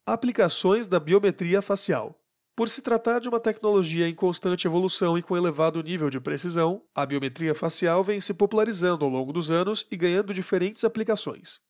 Aplicações 0.04 0.88
da 0.88 0.98
biometria 0.98 1.62
facial. 1.62 2.18
Por 2.56 2.68
se 2.68 2.82
tratar 2.82 3.20
de 3.20 3.28
uma 3.28 3.38
tecnologia 3.38 4.08
em 4.08 4.14
constante 4.14 4.66
evolução 4.66 5.16
e 5.16 5.22
com 5.22 5.36
elevado 5.36 5.80
nível 5.80 6.10
de 6.10 6.18
precisão, 6.18 6.82
a 6.92 7.06
biometria 7.06 7.54
facial 7.54 8.02
vem 8.02 8.20
se 8.20 8.34
popularizando 8.34 9.04
ao 9.04 9.10
longo 9.10 9.32
dos 9.32 9.52
anos 9.52 9.86
e 9.88 9.96
ganhando 9.96 10.34
diferentes 10.34 10.82
aplicações. 10.82 11.60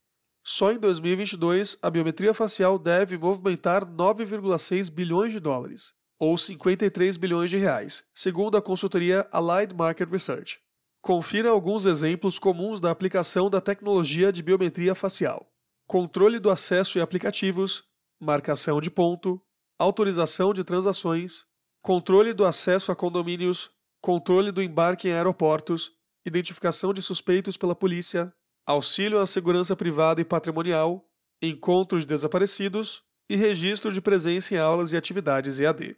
Só 0.42 0.72
em 0.72 0.78
2022, 0.78 1.76
a 1.82 1.90
biometria 1.90 2.32
facial 2.32 2.78
deve 2.78 3.18
movimentar 3.18 3.84
9,6 3.84 4.90
bilhões 4.90 5.30
de 5.30 5.40
dólares, 5.40 5.92
ou 6.18 6.37
53 6.37 7.16
bilhões 7.16 7.50
de 7.50 7.59
reais, 7.59 8.04
segundo 8.14 8.57
a 8.57 8.62
consultoria 8.62 9.26
Allied 9.31 9.74
Market 9.74 10.11
Research. 10.11 10.59
Confira 11.00 11.50
alguns 11.50 11.87
exemplos 11.87 12.38
comuns 12.38 12.81
da 12.81 12.90
aplicação 12.90 13.48
da 13.48 13.61
tecnologia 13.61 14.33
de 14.33 14.42
biometria 14.42 14.94
facial: 14.94 15.48
controle 15.87 16.38
do 16.38 16.50
acesso 16.50 16.98
em 16.98 17.02
aplicativos, 17.02 17.85
marcação 18.20 18.81
de 18.81 18.90
ponto, 18.90 19.40
autorização 19.78 20.52
de 20.52 20.64
transações, 20.64 21.46
controle 21.81 22.33
do 22.33 22.44
acesso 22.44 22.90
a 22.90 22.96
condomínios, 22.96 23.70
controle 24.00 24.50
do 24.50 24.62
embarque 24.62 25.09
em 25.09 25.12
aeroportos, 25.12 25.92
identificação 26.26 26.92
de 26.92 27.00
suspeitos 27.00 27.57
pela 27.57 27.76
polícia, 27.76 28.33
auxílio 28.66 29.20
à 29.20 29.26
segurança 29.26 29.76
privada 29.76 30.20
e 30.20 30.24
patrimonial, 30.24 31.09
encontro 31.40 31.98
de 32.00 32.07
desaparecidos 32.07 33.02
e 33.31 33.37
registro 33.37 33.92
de 33.92 34.00
presença 34.00 34.54
em 34.54 34.59
aulas 34.59 34.92
e 34.92 34.96
atividades 34.96 35.61
EAD. 35.61 35.96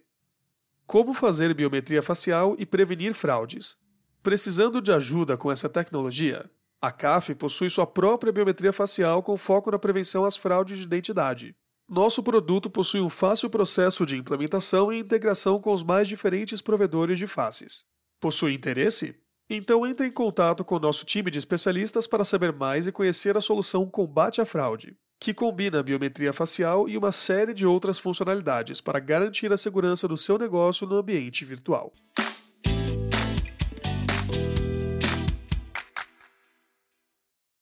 Como 0.91 1.13
fazer 1.13 1.53
biometria 1.53 2.03
facial 2.03 2.53
e 2.59 2.65
prevenir 2.65 3.13
fraudes? 3.13 3.77
Precisando 4.21 4.81
de 4.81 4.91
ajuda 4.91 5.37
com 5.37 5.49
essa 5.49 5.69
tecnologia, 5.69 6.51
a 6.81 6.91
CAF 6.91 7.33
possui 7.33 7.69
sua 7.69 7.87
própria 7.87 8.29
biometria 8.29 8.73
facial 8.73 9.23
com 9.23 9.37
foco 9.37 9.71
na 9.71 9.79
prevenção 9.79 10.25
às 10.25 10.35
fraudes 10.35 10.79
de 10.79 10.83
identidade. 10.83 11.55
Nosso 11.87 12.21
produto 12.21 12.69
possui 12.69 12.99
um 12.99 13.09
fácil 13.09 13.49
processo 13.49 14.05
de 14.05 14.17
implementação 14.17 14.91
e 14.91 14.99
integração 14.99 15.61
com 15.61 15.71
os 15.71 15.81
mais 15.81 16.09
diferentes 16.09 16.61
provedores 16.61 17.17
de 17.17 17.25
faces. 17.25 17.85
Possui 18.19 18.53
interesse? 18.53 19.15
Então 19.49 19.87
entre 19.87 20.07
em 20.07 20.11
contato 20.11 20.61
com 20.65 20.77
nosso 20.77 21.05
time 21.05 21.31
de 21.31 21.39
especialistas 21.39 22.05
para 22.05 22.25
saber 22.25 22.51
mais 22.51 22.85
e 22.85 22.91
conhecer 22.91 23.37
a 23.37 23.41
solução 23.41 23.89
Combate 23.89 24.41
à 24.41 24.45
Fraude, 24.45 24.97
que 25.21 25.35
combina 25.35 25.79
a 25.79 25.83
biometria 25.83 26.33
facial 26.33 26.89
e 26.89 26.97
uma 26.97 27.11
série 27.11 27.53
de 27.53 27.63
outras 27.63 27.99
funcionalidades 27.99 28.81
para 28.81 28.99
garantir 28.99 29.53
a 29.53 29.57
segurança 29.57 30.07
do 30.07 30.17
seu 30.17 30.35
negócio 30.35 30.87
no 30.87 30.95
ambiente 30.95 31.45
virtual. 31.45 31.93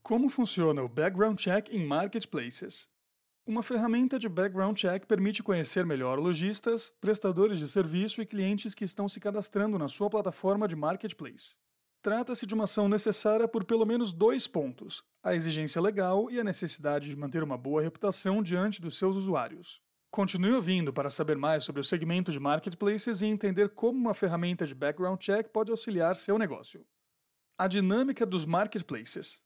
Como 0.02 0.30
funciona 0.30 0.82
o 0.82 0.88
Background 0.88 1.38
Check 1.38 1.68
em 1.74 1.86
Marketplaces? 1.86 2.88
Uma 3.46 3.62
ferramenta 3.62 4.18
de 4.18 4.30
background 4.30 4.78
check 4.78 5.06
permite 5.06 5.44
conhecer 5.44 5.86
melhor 5.86 6.18
lojistas, 6.18 6.94
prestadores 7.02 7.60
de 7.60 7.68
serviço 7.68 8.22
e 8.22 8.26
clientes 8.26 8.74
que 8.74 8.86
estão 8.86 9.10
se 9.10 9.20
cadastrando 9.20 9.78
na 9.78 9.90
sua 9.90 10.10
plataforma 10.10 10.68
de 10.68 10.76
marketplace. 10.76 11.58
Trata-se 12.02 12.46
de 12.46 12.54
uma 12.54 12.64
ação 12.64 12.88
necessária 12.88 13.46
por 13.46 13.66
pelo 13.66 13.86
menos 13.86 14.14
dois 14.14 14.48
pontos: 14.48 15.04
a 15.22 15.36
exigência 15.36 15.82
legal 15.82 16.32
e 16.32 16.40
a 16.40 16.44
necessidade 16.44 17.10
de 17.10 17.16
manter 17.16 17.44
uma 17.44 17.58
boa 17.58 17.82
reputação 17.82 18.42
diante 18.42 18.82
dos 18.82 18.98
seus 18.98 19.18
usuários. 19.18 19.82
Continue 20.10 20.54
ouvindo 20.54 20.94
para 20.94 21.10
saber 21.10 21.38
mais 21.38 21.64
sobre 21.64 21.82
o 21.82 21.84
segmento 21.84 22.32
de 22.32 22.40
marketplaces 22.40 23.22
e 23.22 23.28
entender 23.28 23.70
como 23.70 24.00
uma 24.00 24.14
ferramenta 24.14 24.66
de 24.66 24.74
background 24.74 25.20
check 25.20 25.50
pode 25.50 25.72
auxiliar 25.72 26.16
seu 26.16 26.40
negócio. 26.40 26.86
A 27.58 27.68
dinâmica 27.68 28.26
dos 28.26 28.46
marketplaces. 28.46 29.44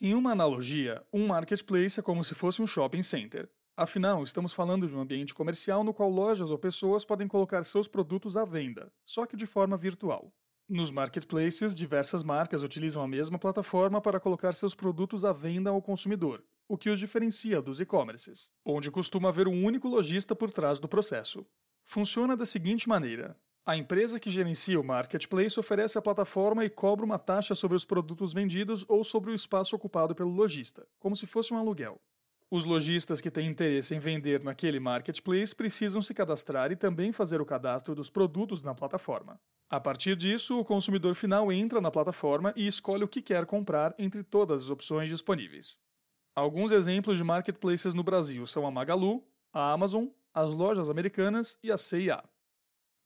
Em 0.00 0.14
uma 0.14 0.32
analogia, 0.32 1.02
um 1.12 1.26
marketplace 1.26 1.98
é 1.98 2.02
como 2.02 2.22
se 2.22 2.34
fosse 2.34 2.60
um 2.60 2.66
shopping 2.66 3.02
center. 3.02 3.50
Afinal, 3.76 4.22
estamos 4.22 4.52
falando 4.52 4.86
de 4.86 4.94
um 4.94 5.00
ambiente 5.00 5.34
comercial 5.34 5.82
no 5.82 5.94
qual 5.94 6.10
lojas 6.10 6.50
ou 6.50 6.58
pessoas 6.58 7.04
podem 7.04 7.26
colocar 7.26 7.64
seus 7.64 7.88
produtos 7.88 8.36
à 8.36 8.44
venda, 8.44 8.92
só 9.04 9.24
que 9.26 9.36
de 9.36 9.46
forma 9.46 9.76
virtual. 9.76 10.32
Nos 10.68 10.90
marketplaces, 10.90 11.76
diversas 11.76 12.22
marcas 12.22 12.62
utilizam 12.62 13.02
a 13.02 13.08
mesma 13.08 13.38
plataforma 13.38 14.00
para 14.00 14.18
colocar 14.18 14.54
seus 14.54 14.74
produtos 14.74 15.22
à 15.22 15.30
venda 15.30 15.68
ao 15.68 15.82
consumidor, 15.82 16.42
o 16.66 16.78
que 16.78 16.88
os 16.88 16.98
diferencia 16.98 17.60
dos 17.60 17.82
e-commerces, 17.82 18.50
onde 18.64 18.90
costuma 18.90 19.28
haver 19.28 19.46
um 19.46 19.62
único 19.62 19.86
lojista 19.88 20.34
por 20.34 20.50
trás 20.50 20.78
do 20.78 20.88
processo. 20.88 21.46
Funciona 21.82 22.34
da 22.34 22.46
seguinte 22.46 22.88
maneira: 22.88 23.38
a 23.66 23.76
empresa 23.76 24.18
que 24.18 24.30
gerencia 24.30 24.80
o 24.80 24.84
marketplace 24.84 25.60
oferece 25.60 25.98
a 25.98 26.02
plataforma 26.02 26.64
e 26.64 26.70
cobra 26.70 27.04
uma 27.04 27.18
taxa 27.18 27.54
sobre 27.54 27.76
os 27.76 27.84
produtos 27.84 28.32
vendidos 28.32 28.86
ou 28.88 29.04
sobre 29.04 29.32
o 29.32 29.34
espaço 29.34 29.76
ocupado 29.76 30.14
pelo 30.14 30.30
lojista, 30.30 30.88
como 30.98 31.14
se 31.14 31.26
fosse 31.26 31.52
um 31.52 31.58
aluguel. 31.58 32.00
Os 32.54 32.64
lojistas 32.64 33.20
que 33.20 33.32
têm 33.32 33.48
interesse 33.48 33.96
em 33.96 33.98
vender 33.98 34.44
naquele 34.44 34.78
marketplace 34.78 35.52
precisam 35.52 36.00
se 36.00 36.14
cadastrar 36.14 36.70
e 36.70 36.76
também 36.76 37.10
fazer 37.10 37.40
o 37.40 37.44
cadastro 37.44 37.96
dos 37.96 38.08
produtos 38.08 38.62
na 38.62 38.72
plataforma. 38.72 39.40
A 39.68 39.80
partir 39.80 40.14
disso, 40.14 40.60
o 40.60 40.64
consumidor 40.64 41.16
final 41.16 41.50
entra 41.50 41.80
na 41.80 41.90
plataforma 41.90 42.54
e 42.54 42.64
escolhe 42.64 43.02
o 43.02 43.08
que 43.08 43.20
quer 43.20 43.44
comprar 43.44 43.92
entre 43.98 44.22
todas 44.22 44.62
as 44.62 44.70
opções 44.70 45.08
disponíveis. 45.08 45.76
Alguns 46.32 46.70
exemplos 46.70 47.18
de 47.18 47.24
marketplaces 47.24 47.92
no 47.92 48.04
Brasil 48.04 48.46
são 48.46 48.64
a 48.64 48.70
Magalu, 48.70 49.26
a 49.52 49.72
Amazon, 49.72 50.06
as 50.32 50.48
lojas 50.48 50.88
americanas 50.88 51.58
e 51.60 51.72
a 51.72 51.76
CIA 51.76 52.22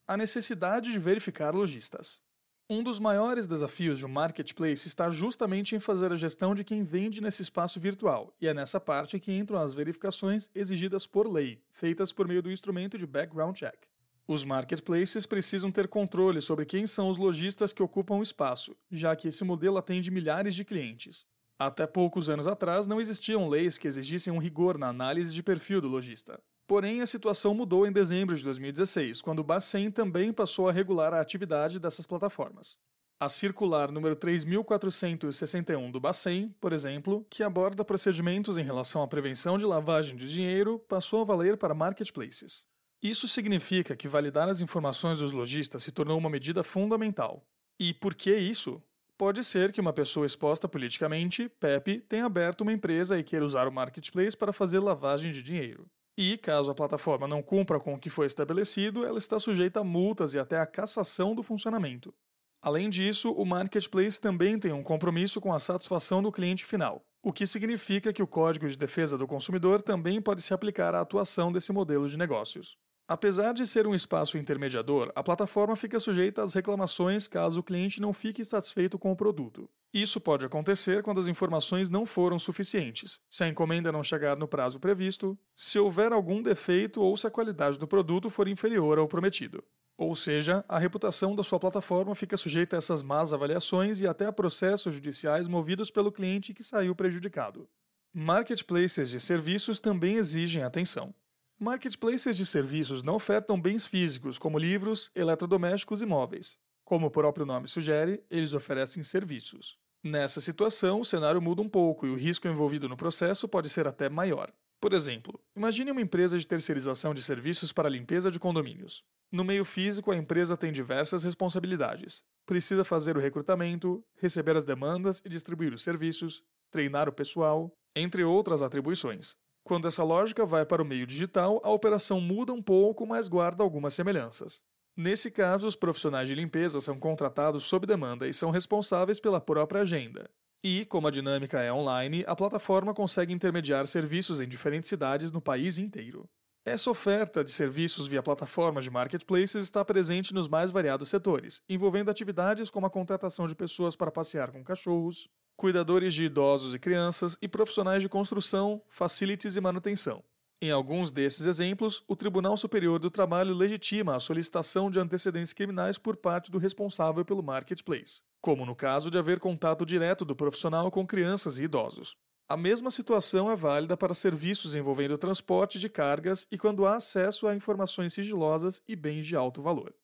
a 0.08 0.16
necessidade 0.16 0.90
de 0.90 0.98
verificar 0.98 1.54
lojistas. 1.54 2.22
Um 2.70 2.82
dos 2.82 3.00
maiores 3.00 3.46
desafios 3.46 3.98
de 3.98 4.04
um 4.04 4.10
marketplace 4.10 4.86
está 4.86 5.08
justamente 5.08 5.74
em 5.74 5.80
fazer 5.80 6.12
a 6.12 6.16
gestão 6.16 6.54
de 6.54 6.62
quem 6.62 6.84
vende 6.84 7.18
nesse 7.18 7.40
espaço 7.40 7.80
virtual, 7.80 8.36
e 8.38 8.46
é 8.46 8.52
nessa 8.52 8.78
parte 8.78 9.18
que 9.18 9.32
entram 9.32 9.58
as 9.58 9.72
verificações 9.72 10.50
exigidas 10.54 11.06
por 11.06 11.26
lei, 11.26 11.62
feitas 11.72 12.12
por 12.12 12.28
meio 12.28 12.42
do 12.42 12.52
instrumento 12.52 12.98
de 12.98 13.06
background 13.06 13.56
check. 13.56 13.86
Os 14.26 14.44
marketplaces 14.44 15.24
precisam 15.24 15.70
ter 15.70 15.88
controle 15.88 16.42
sobre 16.42 16.66
quem 16.66 16.86
são 16.86 17.08
os 17.08 17.16
lojistas 17.16 17.72
que 17.72 17.82
ocupam 17.82 18.16
o 18.16 18.22
espaço, 18.22 18.76
já 18.90 19.16
que 19.16 19.28
esse 19.28 19.44
modelo 19.44 19.78
atende 19.78 20.10
milhares 20.10 20.54
de 20.54 20.62
clientes. 20.62 21.24
Até 21.58 21.86
poucos 21.86 22.28
anos 22.28 22.46
atrás 22.46 22.86
não 22.86 23.00
existiam 23.00 23.48
leis 23.48 23.78
que 23.78 23.88
exigissem 23.88 24.30
um 24.30 24.38
rigor 24.38 24.76
na 24.76 24.88
análise 24.88 25.32
de 25.32 25.42
perfil 25.42 25.80
do 25.80 25.88
lojista. 25.88 26.38
Porém, 26.68 27.00
a 27.00 27.06
situação 27.06 27.54
mudou 27.54 27.86
em 27.86 27.90
dezembro 27.90 28.36
de 28.36 28.44
2016, 28.44 29.22
quando 29.22 29.38
o 29.38 29.42
Bacen 29.42 29.90
também 29.90 30.34
passou 30.34 30.68
a 30.68 30.72
regular 30.72 31.14
a 31.14 31.20
atividade 31.20 31.80
dessas 31.80 32.06
plataformas. 32.06 32.76
A 33.18 33.26
circular 33.30 33.90
número 33.90 34.14
3461 34.14 35.90
do 35.90 35.98
Bacen, 35.98 36.54
por 36.60 36.74
exemplo, 36.74 37.26
que 37.30 37.42
aborda 37.42 37.86
procedimentos 37.86 38.58
em 38.58 38.62
relação 38.62 39.02
à 39.02 39.08
prevenção 39.08 39.56
de 39.56 39.64
lavagem 39.64 40.14
de 40.14 40.28
dinheiro, 40.28 40.78
passou 40.80 41.22
a 41.22 41.24
valer 41.24 41.56
para 41.56 41.72
marketplaces. 41.72 42.66
Isso 43.02 43.26
significa 43.26 43.96
que 43.96 44.06
validar 44.06 44.50
as 44.50 44.60
informações 44.60 45.20
dos 45.20 45.32
lojistas 45.32 45.82
se 45.82 45.90
tornou 45.90 46.18
uma 46.18 46.28
medida 46.28 46.62
fundamental. 46.62 47.46
E 47.80 47.94
por 47.94 48.14
que 48.14 48.36
isso? 48.36 48.82
Pode 49.16 49.42
ser 49.42 49.72
que 49.72 49.80
uma 49.80 49.94
pessoa 49.94 50.26
exposta 50.26 50.68
politicamente, 50.68 51.48
Pepe, 51.48 52.02
tenha 52.02 52.26
aberto 52.26 52.60
uma 52.60 52.74
empresa 52.74 53.18
e 53.18 53.24
queira 53.24 53.46
usar 53.46 53.66
o 53.66 53.72
marketplace 53.72 54.36
para 54.36 54.52
fazer 54.52 54.80
lavagem 54.80 55.32
de 55.32 55.42
dinheiro. 55.42 55.88
E, 56.20 56.36
caso 56.36 56.68
a 56.68 56.74
plataforma 56.74 57.28
não 57.28 57.40
cumpra 57.40 57.78
com 57.78 57.94
o 57.94 57.98
que 57.98 58.10
foi 58.10 58.26
estabelecido, 58.26 59.04
ela 59.04 59.18
está 59.18 59.38
sujeita 59.38 59.78
a 59.78 59.84
multas 59.84 60.34
e 60.34 60.38
até 60.40 60.58
a 60.58 60.66
cassação 60.66 61.32
do 61.32 61.44
funcionamento. 61.44 62.12
Além 62.60 62.90
disso, 62.90 63.30
o 63.30 63.44
marketplace 63.44 64.20
também 64.20 64.58
tem 64.58 64.72
um 64.72 64.82
compromisso 64.82 65.40
com 65.40 65.54
a 65.54 65.60
satisfação 65.60 66.20
do 66.20 66.32
cliente 66.32 66.66
final, 66.66 67.04
o 67.22 67.32
que 67.32 67.46
significa 67.46 68.12
que 68.12 68.20
o 68.20 68.26
Código 68.26 68.68
de 68.68 68.76
Defesa 68.76 69.16
do 69.16 69.28
Consumidor 69.28 69.80
também 69.80 70.20
pode 70.20 70.42
se 70.42 70.52
aplicar 70.52 70.92
à 70.92 71.02
atuação 71.02 71.52
desse 71.52 71.72
modelo 71.72 72.08
de 72.08 72.18
negócios. 72.18 72.76
Apesar 73.10 73.54
de 73.54 73.66
ser 73.66 73.86
um 73.86 73.94
espaço 73.94 74.36
intermediador, 74.36 75.10
a 75.16 75.22
plataforma 75.22 75.74
fica 75.74 75.98
sujeita 75.98 76.42
às 76.42 76.52
reclamações 76.52 77.26
caso 77.26 77.60
o 77.60 77.62
cliente 77.62 78.02
não 78.02 78.12
fique 78.12 78.44
satisfeito 78.44 78.98
com 78.98 79.10
o 79.10 79.16
produto. 79.16 79.66
Isso 79.94 80.20
pode 80.20 80.44
acontecer 80.44 81.02
quando 81.02 81.18
as 81.18 81.26
informações 81.26 81.88
não 81.88 82.04
foram 82.04 82.38
suficientes, 82.38 83.18
se 83.30 83.42
a 83.42 83.48
encomenda 83.48 83.90
não 83.90 84.04
chegar 84.04 84.36
no 84.36 84.46
prazo 84.46 84.78
previsto, 84.78 85.38
se 85.56 85.78
houver 85.78 86.12
algum 86.12 86.42
defeito 86.42 87.00
ou 87.00 87.16
se 87.16 87.26
a 87.26 87.30
qualidade 87.30 87.78
do 87.78 87.88
produto 87.88 88.28
for 88.28 88.46
inferior 88.46 88.98
ao 88.98 89.08
prometido. 89.08 89.64
Ou 89.96 90.14
seja, 90.14 90.62
a 90.68 90.78
reputação 90.78 91.34
da 91.34 91.42
sua 91.42 91.58
plataforma 91.58 92.14
fica 92.14 92.36
sujeita 92.36 92.76
a 92.76 92.78
essas 92.78 93.02
más 93.02 93.32
avaliações 93.32 94.02
e 94.02 94.06
até 94.06 94.26
a 94.26 94.32
processos 94.32 94.92
judiciais 94.92 95.48
movidos 95.48 95.90
pelo 95.90 96.12
cliente 96.12 96.52
que 96.52 96.62
saiu 96.62 96.94
prejudicado. 96.94 97.66
Marketplaces 98.12 99.08
de 99.08 99.18
serviços 99.18 99.80
também 99.80 100.16
exigem 100.16 100.62
atenção. 100.62 101.14
Marketplaces 101.60 102.36
de 102.36 102.46
serviços 102.46 103.02
não 103.02 103.16
ofertam 103.16 103.60
bens 103.60 103.84
físicos, 103.84 104.38
como 104.38 104.60
livros, 104.60 105.10
eletrodomésticos 105.12 106.00
e 106.00 106.06
móveis. 106.06 106.56
Como 106.84 107.08
o 107.08 107.10
próprio 107.10 107.44
nome 107.44 107.66
sugere, 107.66 108.22
eles 108.30 108.54
oferecem 108.54 109.02
serviços. 109.02 109.76
Nessa 110.00 110.40
situação, 110.40 111.00
o 111.00 111.04
cenário 111.04 111.42
muda 111.42 111.60
um 111.60 111.68
pouco 111.68 112.06
e 112.06 112.10
o 112.10 112.14
risco 112.14 112.46
envolvido 112.46 112.88
no 112.88 112.96
processo 112.96 113.48
pode 113.48 113.68
ser 113.68 113.88
até 113.88 114.08
maior. 114.08 114.52
Por 114.80 114.92
exemplo, 114.92 115.40
imagine 115.56 115.90
uma 115.90 116.00
empresa 116.00 116.38
de 116.38 116.46
terceirização 116.46 117.12
de 117.12 117.20
serviços 117.20 117.72
para 117.72 117.88
limpeza 117.88 118.30
de 118.30 118.38
condomínios. 118.38 119.02
No 119.32 119.42
meio 119.42 119.64
físico, 119.64 120.12
a 120.12 120.16
empresa 120.16 120.56
tem 120.56 120.70
diversas 120.70 121.24
responsabilidades. 121.24 122.22
Precisa 122.46 122.84
fazer 122.84 123.16
o 123.16 123.20
recrutamento, 123.20 124.00
receber 124.16 124.56
as 124.56 124.64
demandas 124.64 125.20
e 125.24 125.28
distribuir 125.28 125.74
os 125.74 125.82
serviços, 125.82 126.40
treinar 126.70 127.08
o 127.08 127.12
pessoal, 127.12 127.76
entre 127.96 128.22
outras 128.22 128.62
atribuições. 128.62 129.36
Quando 129.68 129.86
essa 129.86 130.02
lógica 130.02 130.46
vai 130.46 130.64
para 130.64 130.80
o 130.80 130.84
meio 130.84 131.06
digital, 131.06 131.60
a 131.62 131.68
operação 131.68 132.22
muda 132.22 132.54
um 132.54 132.62
pouco, 132.62 133.06
mas 133.06 133.28
guarda 133.28 133.62
algumas 133.62 133.92
semelhanças. 133.92 134.62
Nesse 134.96 135.30
caso, 135.30 135.66
os 135.66 135.76
profissionais 135.76 136.26
de 136.26 136.34
limpeza 136.34 136.80
são 136.80 136.98
contratados 136.98 137.64
sob 137.64 137.86
demanda 137.86 138.26
e 138.26 138.32
são 138.32 138.50
responsáveis 138.50 139.20
pela 139.20 139.42
própria 139.42 139.82
agenda. 139.82 140.30
E, 140.64 140.86
como 140.86 141.06
a 141.06 141.10
dinâmica 141.10 141.60
é 141.60 141.70
online, 141.70 142.24
a 142.26 142.34
plataforma 142.34 142.94
consegue 142.94 143.34
intermediar 143.34 143.86
serviços 143.86 144.40
em 144.40 144.48
diferentes 144.48 144.88
cidades 144.88 145.30
no 145.30 145.38
país 145.38 145.76
inteiro. 145.76 146.26
Essa 146.68 146.90
oferta 146.90 147.42
de 147.42 147.50
serviços 147.50 148.06
via 148.06 148.22
plataformas 148.22 148.84
de 148.84 148.90
marketplaces 148.90 149.64
está 149.64 149.82
presente 149.82 150.34
nos 150.34 150.46
mais 150.46 150.70
variados 150.70 151.08
setores, 151.08 151.62
envolvendo 151.66 152.10
atividades 152.10 152.68
como 152.68 152.84
a 152.84 152.90
contratação 152.90 153.46
de 153.46 153.54
pessoas 153.54 153.96
para 153.96 154.10
passear 154.10 154.52
com 154.52 154.62
cachorros, 154.62 155.30
cuidadores 155.56 156.12
de 156.12 156.24
idosos 156.24 156.74
e 156.74 156.78
crianças 156.78 157.38
e 157.40 157.48
profissionais 157.48 158.02
de 158.02 158.08
construção, 158.10 158.82
facilities 158.86 159.56
e 159.56 159.62
manutenção. 159.62 160.22
Em 160.60 160.70
alguns 160.70 161.10
desses 161.10 161.46
exemplos, 161.46 162.04
o 162.06 162.14
Tribunal 162.14 162.54
Superior 162.54 162.98
do 162.98 163.10
Trabalho 163.10 163.54
legitima 163.54 164.14
a 164.14 164.20
solicitação 164.20 164.90
de 164.90 164.98
antecedentes 164.98 165.54
criminais 165.54 165.96
por 165.96 166.18
parte 166.18 166.50
do 166.50 166.58
responsável 166.58 167.24
pelo 167.24 167.42
marketplace, 167.42 168.20
como 168.42 168.66
no 168.66 168.76
caso 168.76 169.10
de 169.10 169.16
haver 169.16 169.40
contato 169.40 169.86
direto 169.86 170.22
do 170.22 170.36
profissional 170.36 170.90
com 170.90 171.06
crianças 171.06 171.56
e 171.56 171.64
idosos. 171.64 172.14
A 172.50 172.56
mesma 172.56 172.90
situação 172.90 173.50
é 173.50 173.54
válida 173.54 173.94
para 173.94 174.14
serviços 174.14 174.74
envolvendo 174.74 175.18
transporte 175.18 175.78
de 175.78 175.86
cargas 175.86 176.46
e 176.50 176.56
quando 176.56 176.86
há 176.86 176.96
acesso 176.96 177.46
a 177.46 177.54
informações 177.54 178.14
sigilosas 178.14 178.82
e 178.88 178.96
bens 178.96 179.26
de 179.26 179.36
alto 179.36 179.60
valor. 179.60 179.94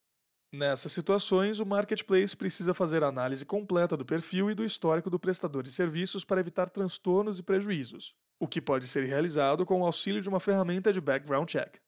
Nessas 0.53 0.92
situações, 0.92 1.59
o 1.59 1.64
marketplace 1.64 2.36
precisa 2.36 2.74
fazer 2.74 3.03
a 3.03 3.09
análise 3.09 3.47
completa 3.47 3.97
do 3.97 4.05
perfil 4.05 4.51
e 4.51 4.55
do 4.55 4.62
histórico 4.62 5.09
do 5.09 5.18
prestador 5.18 5.62
de 5.62 5.72
serviços 5.72 6.22
para 6.22 6.38
evitar 6.38 6.68
transtornos 6.68 7.38
e 7.38 7.42
prejuízos, 7.42 8.14
o 8.38 8.47
que 8.47 8.61
pode 8.61 8.86
ser 8.86 9.05
realizado 9.05 9.64
com 9.64 9.80
o 9.80 9.86
auxílio 9.86 10.20
de 10.20 10.28
uma 10.28 10.38
ferramenta 10.38 10.92
de 10.92 11.01
background 11.01 11.49
check. 11.49 11.78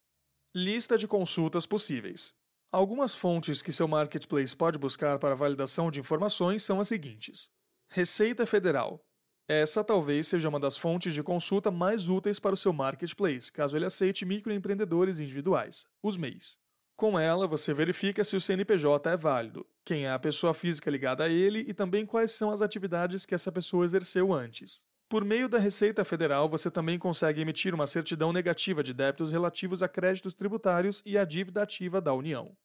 Lista 0.55 0.97
de 0.97 1.07
consultas 1.07 1.67
possíveis. 1.67 2.33
Algumas 2.73 3.15
fontes 3.15 3.61
que 3.61 3.75
seu 3.75 3.87
marketplace 3.87 4.57
pode 4.57 4.79
buscar 4.79 5.19
para 5.19 5.37
validação 5.37 5.91
de 5.91 6.01
informações 6.01 6.63
são 6.63 6.81
as 6.81 6.89
seguintes: 6.89 7.51
Receita 7.91 8.47
Federal. 8.47 9.06
Essa 9.49 9.85
talvez 9.85 10.27
seja 10.27 10.49
uma 10.49 10.59
das 10.59 10.77
fontes 10.77 11.15
de 11.15 11.23
consulta 11.23 11.71
mais 11.71 12.09
úteis 12.09 12.41
para 12.41 12.55
o 12.55 12.57
seu 12.57 12.73
marketplace, 12.73 13.53
caso 13.53 13.77
ele 13.77 13.85
aceite 13.85 14.25
microempreendedores 14.25 15.21
individuais, 15.21 15.87
os 16.03 16.17
MEIs. 16.17 16.59
Com 16.97 17.17
ela, 17.17 17.47
você 17.47 17.73
verifica 17.73 18.25
se 18.25 18.35
o 18.35 18.41
CNPJ 18.41 19.09
é 19.09 19.17
válido, 19.17 19.65
quem 19.85 20.07
é 20.07 20.11
a 20.11 20.19
pessoa 20.19 20.53
física 20.53 20.91
ligada 20.91 21.25
a 21.25 21.29
ele 21.29 21.61
e 21.69 21.73
também 21.73 22.05
quais 22.05 22.33
são 22.33 22.51
as 22.51 22.61
atividades 22.61 23.25
que 23.25 23.37
essa 23.37 23.53
pessoa 23.53 23.85
exerceu 23.85 24.33
antes. 24.33 24.85
Por 25.09 25.25
meio 25.25 25.49
da 25.49 25.59
Receita 25.59 26.05
Federal, 26.05 26.49
você 26.49 26.69
também 26.69 26.99
consegue 26.99 27.41
emitir 27.41 27.73
uma 27.73 27.87
certidão 27.87 28.33
negativa 28.33 28.83
de 28.83 28.93
débitos 28.93 29.31
relativos 29.31 29.81
a 29.81 29.89
créditos 29.89 30.35
tributários 30.35 31.01
e 31.07 31.17
a 31.17 31.25
dívida 31.25 31.63
ativa 31.63 32.01
da 32.01 32.13
União. 32.13 32.57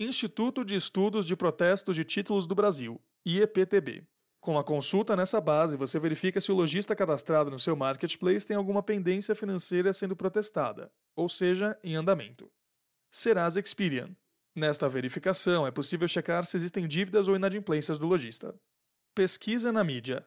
Instituto 0.00 0.64
de 0.64 0.74
Estudos 0.74 1.24
de 1.24 1.36
Protestos 1.36 1.94
de 1.94 2.02
Títulos 2.02 2.48
do 2.48 2.54
Brasil, 2.56 3.00
IEPTB. 3.24 4.04
Com 4.44 4.58
a 4.58 4.62
consulta 4.62 5.16
nessa 5.16 5.40
base, 5.40 5.74
você 5.74 5.98
verifica 5.98 6.38
se 6.38 6.52
o 6.52 6.54
lojista 6.54 6.94
cadastrado 6.94 7.50
no 7.50 7.58
seu 7.58 7.74
marketplace 7.74 8.46
tem 8.46 8.54
alguma 8.54 8.82
pendência 8.82 9.34
financeira 9.34 9.90
sendo 9.90 10.14
protestada, 10.14 10.92
ou 11.16 11.30
seja, 11.30 11.78
em 11.82 11.96
andamento. 11.96 12.52
Serasa 13.10 13.58
Experian. 13.58 14.14
Nesta 14.54 14.86
verificação, 14.86 15.66
é 15.66 15.70
possível 15.70 16.06
checar 16.06 16.44
se 16.44 16.58
existem 16.58 16.86
dívidas 16.86 17.26
ou 17.26 17.36
inadimplências 17.36 17.96
do 17.96 18.06
lojista. 18.06 18.54
Pesquisa 19.14 19.72
na 19.72 19.82
mídia. 19.82 20.22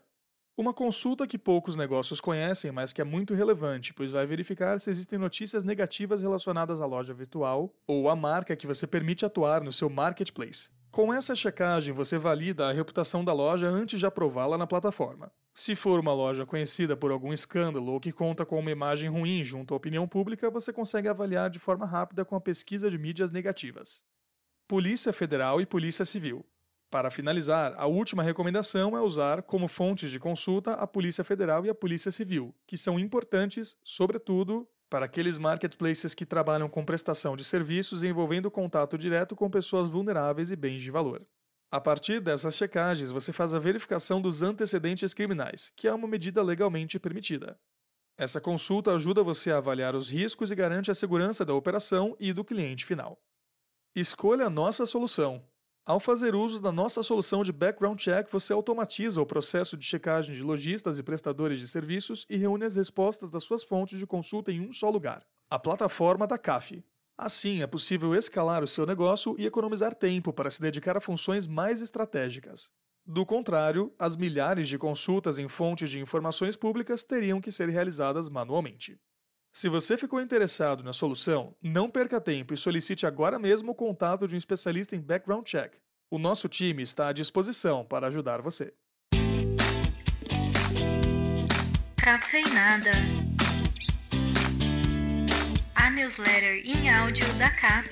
Uma 0.57 0.73
consulta 0.73 1.27
que 1.27 1.37
poucos 1.37 1.75
negócios 1.75 2.19
conhecem, 2.19 2.71
mas 2.71 2.91
que 2.91 3.01
é 3.01 3.03
muito 3.03 3.35
relevante, 3.35 3.93
pois 3.93 4.09
vai 4.09 4.25
verificar 4.25 4.79
se 4.79 4.89
existem 4.89 5.19
notícias 5.19 5.63
negativas 5.63 6.23
relacionadas 6.23 6.81
à 6.81 6.87
loja 6.87 7.13
virtual 7.13 7.71
ou 7.85 8.09
à 8.09 8.15
marca 8.15 8.55
que 8.55 8.65
você 8.65 8.87
permite 8.87 9.27
atuar 9.27 9.63
no 9.63 9.71
seu 9.71 9.91
marketplace. 9.91 10.75
Com 10.97 11.13
essa 11.13 11.35
checagem, 11.35 11.93
você 11.93 12.17
valida 12.17 12.67
a 12.67 12.71
reputação 12.71 13.23
da 13.23 13.31
loja 13.31 13.67
antes 13.67 13.99
de 13.99 14.07
aprová-la 14.07 14.57
na 14.57 14.65
plataforma. 14.65 15.31
Se 15.53 15.75
for 15.75 15.99
uma 15.99 16.11
loja 16.11 16.43
conhecida 16.43 16.97
por 16.97 17.11
algum 17.11 17.31
escândalo 17.31 17.91
ou 17.91 17.99
que 17.99 18.11
conta 18.11 18.43
com 18.43 18.57
uma 18.57 18.71
imagem 18.71 19.07
ruim 19.07 19.43
junto 19.43 19.75
à 19.75 19.77
opinião 19.77 20.07
pública, 20.07 20.49
você 20.49 20.73
consegue 20.73 21.07
avaliar 21.07 21.51
de 21.51 21.59
forma 21.59 21.85
rápida 21.85 22.25
com 22.25 22.35
a 22.35 22.41
pesquisa 22.41 22.89
de 22.89 22.97
mídias 22.97 23.29
negativas. 23.29 24.01
Polícia 24.67 25.13
Federal 25.13 25.61
e 25.61 25.67
Polícia 25.67 26.03
Civil. 26.03 26.43
Para 26.89 27.11
finalizar, 27.11 27.75
a 27.77 27.85
última 27.85 28.23
recomendação 28.23 28.97
é 28.97 28.99
usar 28.99 29.43
como 29.43 29.67
fontes 29.67 30.09
de 30.09 30.19
consulta 30.19 30.73
a 30.73 30.87
Polícia 30.87 31.23
Federal 31.23 31.63
e 31.63 31.69
a 31.69 31.75
Polícia 31.75 32.09
Civil, 32.09 32.55
que 32.65 32.75
são 32.75 32.99
importantes, 32.99 33.77
sobretudo, 33.83 34.67
para 34.89 35.05
aqueles 35.05 35.37
marketplaces 35.37 36.13
que 36.13 36.25
trabalham 36.25 36.69
com 36.69 36.85
prestação 36.85 37.35
de 37.35 37.43
serviços 37.43 38.03
envolvendo 38.03 38.49
contato 38.49 38.97
direto 38.97 39.35
com 39.35 39.49
pessoas 39.49 39.89
vulneráveis 39.89 40.51
e 40.51 40.55
bens 40.55 40.81
de 40.81 40.91
valor. 40.91 41.25
A 41.69 41.81
partir 41.81 42.21
dessas 42.21 42.55
checagens, 42.55 43.11
você 43.11 43.33
faz 43.33 43.53
a 43.53 43.59
verificação 43.59 44.21
dos 44.21 44.41
antecedentes 44.41 45.13
criminais, 45.13 45.71
que 45.75 45.87
é 45.87 45.93
uma 45.93 46.07
medida 46.07 46.41
legalmente 46.41 46.97
permitida. 46.97 47.59
Essa 48.17 48.39
consulta 48.39 48.95
ajuda 48.95 49.21
você 49.21 49.51
a 49.51 49.57
avaliar 49.57 49.95
os 49.95 50.09
riscos 50.09 50.49
e 50.49 50.55
garante 50.55 50.89
a 50.89 50.95
segurança 50.95 51.43
da 51.43 51.53
operação 51.53 52.15
e 52.19 52.31
do 52.31 52.43
cliente 52.43 52.85
final. 52.85 53.21
Escolha 53.93 54.45
a 54.45 54.49
nossa 54.49 54.85
solução. 54.85 55.43
Ao 55.87 56.01
fazer 56.01 56.35
uso 56.35 56.59
da 56.59 56.69
nossa 56.69 57.01
solução 57.01 57.45
de 57.45 57.53
background 57.53 57.97
check, 57.97 58.29
você 58.29 58.51
automatiza 58.51 59.21
o 59.21 59.25
processo 59.25 59.77
de 59.77 59.85
checagem 59.85 60.35
de 60.35 60.43
lojistas 60.43 60.99
e 60.99 61.03
prestadores 61.03 61.61
de 61.61 61.67
serviços 61.69 62.25
e 62.29 62.35
reúne 62.35 62.65
as 62.65 62.75
respostas 62.75 63.31
das 63.31 63.43
suas 63.43 63.63
fontes 63.63 63.97
de 63.97 64.05
consulta 64.05 64.51
em 64.51 64.59
um 64.59 64.73
só 64.73 64.89
lugar 64.89 65.25
a 65.49 65.57
plataforma 65.57 66.27
da 66.27 66.37
CAF. 66.37 66.83
Assim, 67.17 67.61
é 67.61 67.67
possível 67.67 68.13
escalar 68.13 68.65
o 68.65 68.67
seu 68.67 68.85
negócio 68.85 69.33
e 69.39 69.45
economizar 69.45 69.95
tempo 69.95 70.33
para 70.33 70.49
se 70.49 70.61
dedicar 70.61 70.97
a 70.97 71.01
funções 71.01 71.47
mais 71.47 71.79
estratégicas. 71.79 72.69
Do 73.05 73.25
contrário, 73.25 73.89
as 73.97 74.17
milhares 74.17 74.67
de 74.67 74.77
consultas 74.77 75.39
em 75.39 75.47
fontes 75.47 75.89
de 75.89 76.01
informações 76.01 76.57
públicas 76.57 77.05
teriam 77.05 77.39
que 77.39 77.49
ser 77.49 77.69
realizadas 77.69 78.27
manualmente. 78.27 78.99
Se 79.57 79.69
você 79.69 79.97
ficou 79.97 80.21
interessado 80.21 80.83
na 80.83 80.93
solução, 80.93 81.55
não 81.59 81.89
perca 81.89 82.21
tempo 82.21 82.53
e 82.53 82.57
solicite 82.57 83.07
agora 83.07 83.39
mesmo 83.39 83.71
o 83.71 83.75
contato 83.75 84.27
de 84.27 84.35
um 84.35 84.37
especialista 84.37 84.95
em 84.95 85.01
background 85.01 85.43
check. 85.47 85.73
O 86.11 86.19
nosso 86.19 86.47
time 86.47 86.83
está 86.83 87.07
à 87.07 87.11
disposição 87.11 87.83
para 87.83 88.05
ajudar 88.05 88.39
você. 88.39 88.71
Cafeinada. 91.95 92.91
A 95.73 95.89
newsletter 95.89 96.61
em 96.63 96.91
áudio 96.91 97.25
da 97.39 97.49
CAF. 97.49 97.89